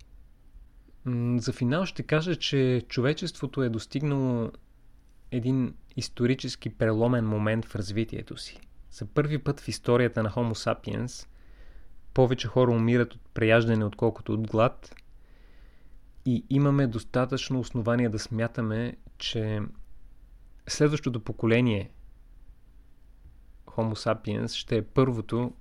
За 1.38 1.53
финал 1.53 1.86
ще 1.86 2.03
кажа, 2.03 2.36
че 2.36 2.86
човечеството 2.88 3.63
е 3.63 3.69
достигнало 3.69 4.51
един 5.32 5.73
исторически 5.95 6.69
преломен 6.69 7.27
момент 7.27 7.65
в 7.65 7.75
развитието 7.75 8.38
си. 8.38 8.59
За 8.91 9.05
първи 9.05 9.38
път 9.38 9.59
в 9.59 9.67
историята 9.67 10.23
на 10.23 10.30
Homo 10.30 10.53
sapiens 10.53 11.27
повече 12.13 12.47
хора 12.47 12.71
умират 12.71 13.13
от 13.13 13.21
преяждане, 13.34 13.86
отколкото 13.86 14.34
от 14.34 14.47
глад. 14.47 14.95
И 16.25 16.45
имаме 16.49 16.88
достатъчно 16.88 17.59
основания 17.59 18.09
да 18.09 18.19
смятаме, 18.19 18.97
че 19.17 19.61
следващото 20.67 21.19
поколение 21.19 21.91
Homo 23.65 23.93
sapiens 23.93 24.47
ще 24.47 24.77
е 24.77 24.82
първото, 24.82 25.53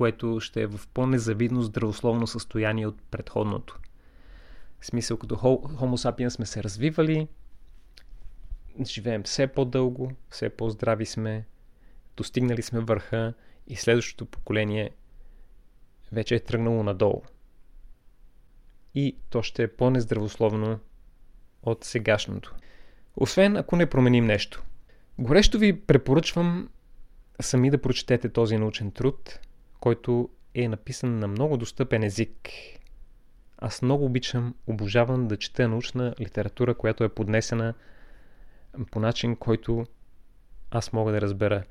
което 0.00 0.40
ще 0.40 0.62
е 0.62 0.66
в 0.66 0.80
по-незавидно 0.94 1.62
здравословно 1.62 2.26
състояние 2.26 2.86
от 2.86 3.02
предходното. 3.02 3.78
В 4.80 4.86
смисъл, 4.86 5.16
като 5.16 5.34
Homo 5.34 6.10
sapiens 6.10 6.28
сме 6.28 6.46
се 6.46 6.62
развивали, 6.62 7.28
живеем 8.86 9.22
все 9.22 9.46
по-дълго, 9.46 10.12
все 10.30 10.50
по-здрави 10.50 11.06
сме, 11.06 11.46
достигнали 12.16 12.62
сме 12.62 12.80
върха 12.80 13.34
и 13.66 13.76
следващото 13.76 14.26
поколение 14.26 14.90
вече 16.12 16.34
е 16.34 16.40
тръгнало 16.40 16.82
надолу. 16.82 17.22
И 18.94 19.16
то 19.30 19.42
ще 19.42 19.62
е 19.62 19.68
по-нездравословно 19.68 20.78
от 21.62 21.84
сегашното. 21.84 22.54
Освен 23.16 23.56
ако 23.56 23.76
не 23.76 23.90
променим 23.90 24.24
нещо. 24.24 24.62
Горещо 25.18 25.58
ви 25.58 25.80
препоръчвам 25.80 26.68
сами 27.40 27.70
да 27.70 27.82
прочетете 27.82 28.28
този 28.28 28.58
научен 28.58 28.90
труд, 28.90 29.40
който 29.80 30.28
е 30.54 30.68
написан 30.68 31.18
на 31.18 31.28
много 31.28 31.56
достъпен 31.56 32.02
език. 32.02 32.48
Аз 33.58 33.82
много 33.82 34.04
обичам, 34.04 34.54
обожавам 34.66 35.28
да 35.28 35.36
чета 35.36 35.68
научна 35.68 36.14
литература, 36.20 36.74
която 36.74 37.04
е 37.04 37.08
поднесена 37.08 37.74
по 38.90 39.00
начин, 39.00 39.36
който 39.36 39.86
аз 40.70 40.92
мога 40.92 41.12
да 41.12 41.20
разбера, 41.20 41.64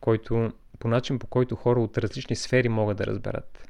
който, 0.00 0.52
по 0.78 0.88
начин, 0.88 1.18
по 1.18 1.26
който 1.26 1.56
хора 1.56 1.80
от 1.80 1.98
различни 1.98 2.36
сфери 2.36 2.68
могат 2.68 2.96
да 2.96 3.06
разберат. 3.06 3.68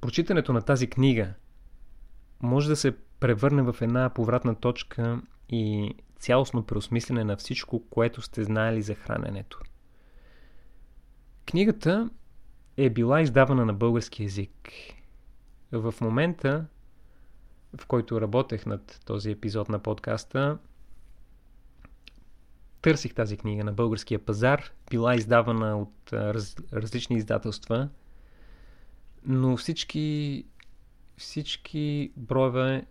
Прочитането 0.00 0.52
на 0.52 0.62
тази 0.62 0.86
книга 0.86 1.34
може 2.40 2.68
да 2.68 2.76
се 2.76 2.96
превърне 3.20 3.62
в 3.62 3.76
една 3.80 4.10
повратна 4.10 4.54
точка 4.54 5.20
и 5.48 5.94
цялостно 6.18 6.66
преосмислене 6.66 7.24
на 7.24 7.36
всичко, 7.36 7.82
което 7.90 8.22
сте 8.22 8.44
знаели 8.44 8.82
за 8.82 8.94
храненето. 8.94 9.60
Книгата 11.46 12.10
е 12.76 12.90
била 12.90 13.20
издавана 13.20 13.64
на 13.64 13.74
български 13.74 14.22
язик. 14.22 14.70
В 15.72 15.94
момента, 16.00 16.66
в 17.80 17.86
който 17.86 18.20
работех 18.20 18.66
над 18.66 19.00
този 19.04 19.30
епизод 19.30 19.68
на 19.68 19.78
подкаста, 19.78 20.58
търсих 22.82 23.14
тази 23.14 23.36
книга 23.36 23.64
на 23.64 23.72
българския 23.72 24.18
пазар. 24.18 24.70
Била 24.90 25.14
издавана 25.14 25.78
от 25.78 26.12
раз, 26.12 26.56
различни 26.72 27.16
издателства, 27.16 27.88
но 29.24 29.56
всички, 29.56 30.44
всички 31.16 32.12
броеве 32.16 32.86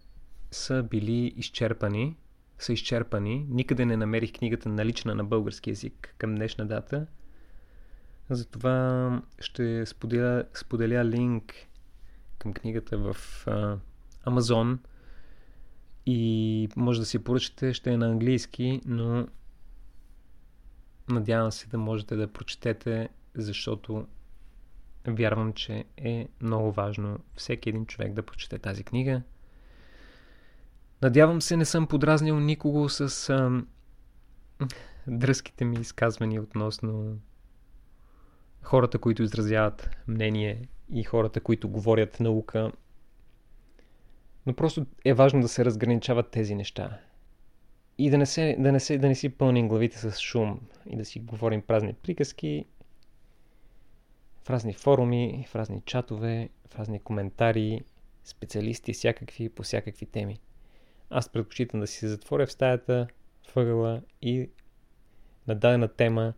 са 0.51 0.83
били 0.83 1.33
изчерпани, 1.37 2.17
са 2.59 2.73
изчерпани. 2.73 3.45
Никъде 3.49 3.85
не 3.85 3.97
намерих 3.97 4.33
книгата 4.33 4.69
налична 4.69 5.15
на 5.15 5.23
български 5.23 5.69
язик 5.69 6.15
към 6.17 6.35
днешна 6.35 6.67
дата– 6.67 7.07
затова 8.29 9.21
ще 9.39 9.85
споделя, 9.85 10.43
споделя 10.53 11.05
линк 11.05 11.53
към 12.37 12.53
книгата 12.53 12.97
в 12.97 13.15
uh, 13.45 13.77
Amazon 14.25 14.77
и 16.05 16.69
може 16.75 16.99
да 16.99 17.05
си 17.05 17.23
поръчате, 17.23 17.73
ще 17.73 17.91
е 17.91 17.97
на 17.97 18.07
английски, 18.07 18.81
но 18.85 19.27
надявам 21.09 21.51
се 21.51 21.67
да 21.67 21.77
можете 21.77 22.15
да 22.15 22.33
прочетете, 22.33 23.09
защото 23.35 24.07
вярвам, 25.07 25.53
че 25.53 25.85
е 25.97 26.27
много 26.41 26.71
важно 26.71 27.19
всеки 27.35 27.69
един 27.69 27.85
човек 27.85 28.13
да 28.13 28.23
прочете 28.23 28.59
тази 28.59 28.83
книга. 28.83 29.21
Надявам 31.01 31.41
се 31.41 31.57
не 31.57 31.65
съм 31.65 31.87
подразнил 31.87 32.39
никого 32.39 32.89
с 32.89 33.29
а, 33.29 33.63
дръзките 35.07 35.65
ми 35.65 35.75
изказвания 35.79 36.41
относно 36.41 37.17
хората, 38.65 38.99
които 38.99 39.23
изразяват 39.23 39.89
мнение 40.07 40.61
и 40.93 41.03
хората, 41.03 41.41
които 41.41 41.69
говорят 41.69 42.19
наука. 42.19 42.71
Но 44.45 44.53
просто 44.53 44.85
е 45.05 45.13
важно 45.13 45.41
да 45.41 45.47
се 45.47 45.65
разграничават 45.65 46.31
тези 46.31 46.55
неща. 46.55 46.99
И 47.97 48.09
да 48.09 48.17
не, 48.17 48.25
се, 48.25 48.55
да, 48.59 48.71
не 48.71 48.79
се, 48.79 48.97
да 48.97 49.07
не 49.07 49.15
си 49.15 49.29
пълним 49.29 49.67
главите 49.67 49.97
с 49.97 50.19
шум 50.19 50.59
и 50.89 50.97
да 50.97 51.05
си 51.05 51.19
говорим 51.19 51.61
празни 51.61 51.93
приказки 51.93 52.65
в 54.43 54.49
разни 54.49 54.73
форуми, 54.73 55.45
в 55.49 55.55
разни 55.55 55.81
чатове, 55.85 56.49
в 56.69 56.79
разни 56.79 56.99
коментари, 56.99 57.81
специалисти 58.23 58.93
всякакви 58.93 59.49
по 59.49 59.63
всякакви 59.63 60.05
теми. 60.05 60.39
Аз 61.09 61.29
предпочитам 61.29 61.79
да 61.79 61.87
си 61.87 62.07
затворя 62.07 62.45
в 62.45 62.51
стаята, 62.51 63.07
въгъла 63.55 64.01
и 64.21 64.49
на 65.47 65.55
дадена 65.55 65.87
тема 65.87 66.33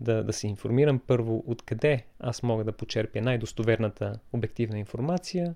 да, 0.00 0.24
да 0.24 0.32
се 0.32 0.46
информирам 0.46 0.98
първо 0.98 1.44
откъде 1.46 2.04
аз 2.18 2.42
мога 2.42 2.64
да 2.64 2.72
почерпя 2.72 3.20
най-достоверната 3.20 4.18
обективна 4.32 4.78
информация, 4.78 5.54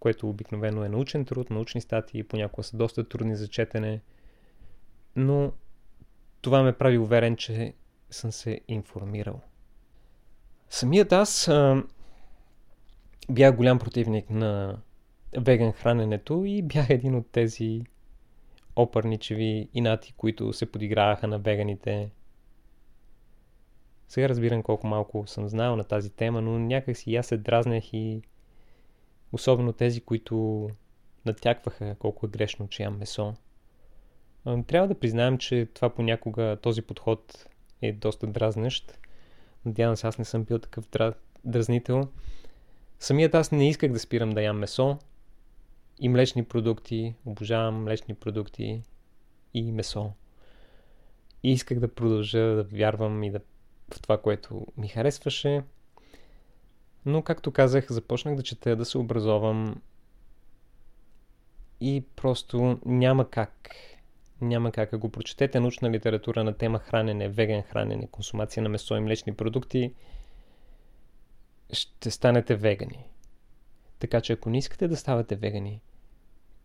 което 0.00 0.28
обикновено 0.28 0.84
е 0.84 0.88
научен 0.88 1.24
труд, 1.24 1.50
научни 1.50 1.80
статии, 1.80 2.22
понякога 2.22 2.62
са 2.62 2.76
доста 2.76 3.08
трудни 3.08 3.36
за 3.36 3.48
четене, 3.48 4.00
но 5.16 5.52
това 6.40 6.62
ме 6.62 6.72
прави 6.72 6.98
уверен, 6.98 7.36
че 7.36 7.74
съм 8.10 8.32
се 8.32 8.60
информирал. 8.68 9.40
Самият 10.70 11.12
аз 11.12 11.48
а, 11.48 11.82
бях 13.30 13.56
голям 13.56 13.78
противник 13.78 14.30
на 14.30 14.78
веган 15.38 15.72
храненето 15.72 16.44
и 16.46 16.62
бях 16.62 16.90
един 16.90 17.14
от 17.14 17.30
тези 17.30 17.84
опърничеви 18.76 19.68
инати, 19.74 20.12
които 20.16 20.52
се 20.52 20.72
подиграваха 20.72 21.28
на 21.28 21.38
веганите. 21.38 22.10
Сега 24.08 24.28
разбирам 24.28 24.62
колко 24.62 24.86
малко 24.86 25.26
съм 25.26 25.48
знал 25.48 25.76
на 25.76 25.84
тази 25.84 26.10
тема, 26.10 26.40
но 26.40 26.58
някак 26.58 26.96
си 26.96 27.16
аз 27.16 27.26
се 27.26 27.36
дразнях 27.36 27.92
и 27.92 28.22
особено 29.32 29.72
тези, 29.72 30.00
които 30.00 30.68
натякваха 31.26 31.96
колко 31.98 32.26
е 32.26 32.28
грешно, 32.28 32.68
че 32.68 32.82
ям 32.82 32.98
месо. 32.98 33.34
Трябва 34.66 34.88
да 34.88 34.98
признаем, 34.98 35.38
че 35.38 35.68
това 35.74 35.90
понякога, 35.90 36.58
този 36.62 36.82
подход 36.82 37.48
е 37.82 37.92
доста 37.92 38.26
дразнещ. 38.26 38.98
Надявам 39.64 39.96
се, 39.96 40.06
аз 40.06 40.18
не 40.18 40.24
съм 40.24 40.44
бил 40.44 40.58
такъв 40.58 40.88
дразнител. 41.44 42.08
Самият 43.00 43.34
аз 43.34 43.52
не 43.52 43.68
исках 43.68 43.92
да 43.92 43.98
спирам 43.98 44.30
да 44.30 44.42
ям 44.42 44.58
месо, 44.58 44.98
и 46.00 46.08
млечни 46.08 46.44
продукти, 46.44 47.14
обожавам 47.24 47.82
млечни 47.82 48.14
продукти 48.14 48.82
и 49.54 49.72
месо. 49.72 50.12
И 51.42 51.52
исках 51.52 51.78
да 51.78 51.94
продължа 51.94 52.38
да 52.38 52.62
вярвам 52.62 53.22
и 53.22 53.30
да, 53.30 53.40
в 53.94 54.02
това, 54.02 54.18
което 54.18 54.66
ми 54.76 54.88
харесваше. 54.88 55.62
Но, 57.06 57.22
както 57.22 57.52
казах, 57.52 57.92
започнах 57.92 58.34
да 58.34 58.42
чета, 58.42 58.76
да 58.76 58.84
се 58.84 58.98
образовам 58.98 59.82
и 61.80 62.04
просто 62.16 62.78
няма 62.84 63.30
как. 63.30 63.70
Няма 64.40 64.72
как. 64.72 64.92
Ако 64.92 65.08
прочетете 65.08 65.60
научна 65.60 65.90
литература 65.90 66.44
на 66.44 66.52
тема 66.52 66.78
хранене, 66.78 67.28
веган 67.28 67.62
хранене, 67.62 68.06
консумация 68.06 68.62
на 68.62 68.68
месо 68.68 68.96
и 68.96 69.00
млечни 69.00 69.34
продукти, 69.34 69.94
ще 71.72 72.10
станете 72.10 72.56
вегани. 72.56 73.04
Така 73.98 74.20
че 74.20 74.32
ако 74.32 74.50
не 74.50 74.58
искате 74.58 74.88
да 74.88 74.96
ставате 74.96 75.36
вегани, 75.36 75.80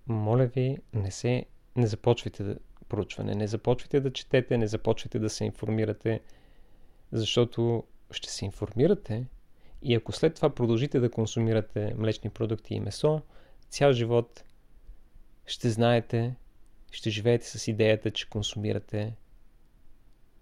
моля 0.07 0.45
ви, 0.45 0.77
не 0.93 1.11
се, 1.11 1.45
не 1.75 1.87
започвайте 1.87 2.43
да 2.43 2.57
проучване, 2.89 3.35
не 3.35 3.47
започвайте 3.47 3.99
да 3.99 4.13
четете, 4.13 4.57
не 4.57 4.67
започвайте 4.67 5.19
да 5.19 5.29
се 5.29 5.45
информирате, 5.45 6.21
защото 7.13 7.83
ще 8.11 8.29
се 8.29 8.45
информирате 8.45 9.25
и 9.81 9.95
ако 9.95 10.11
след 10.11 10.35
това 10.35 10.49
продължите 10.49 10.99
да 10.99 11.11
консумирате 11.11 11.93
млечни 11.97 12.29
продукти 12.29 12.73
и 12.73 12.79
месо, 12.79 13.21
цял 13.69 13.93
живот 13.93 14.43
ще 15.45 15.69
знаете, 15.69 16.35
ще 16.91 17.09
живеете 17.09 17.45
с 17.45 17.67
идеята, 17.67 18.11
че 18.11 18.29
консумирате 18.29 19.15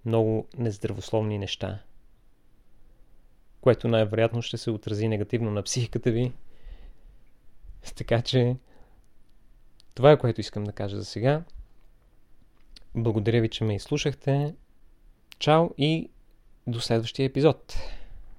много 0.06 0.48
нездравословни 0.58 1.38
неща, 1.38 1.84
което 3.62 3.88
най-вероятно 3.88 4.42
ще 4.42 4.58
се 4.58 4.72
отрази 4.72 5.08
негативно 5.08 5.52
на 5.52 5.64
психиката 5.64 6.12
ви. 6.12 6.32
Така 7.96 8.22
че 8.22 8.56
това 9.96 10.12
е 10.12 10.18
което 10.18 10.42
искам 10.42 10.64
да 10.64 10.72
кажа 10.72 10.98
за 10.98 11.06
сега. 11.06 11.44
Благодаря 12.96 13.42
ви, 13.42 13.50
че 13.50 13.64
ме 13.64 13.76
изслушахте. 13.76 14.56
Чао 15.40 15.70
и 15.78 16.10
до 16.66 16.80
следващия 16.80 17.26
епизод. 17.26 17.76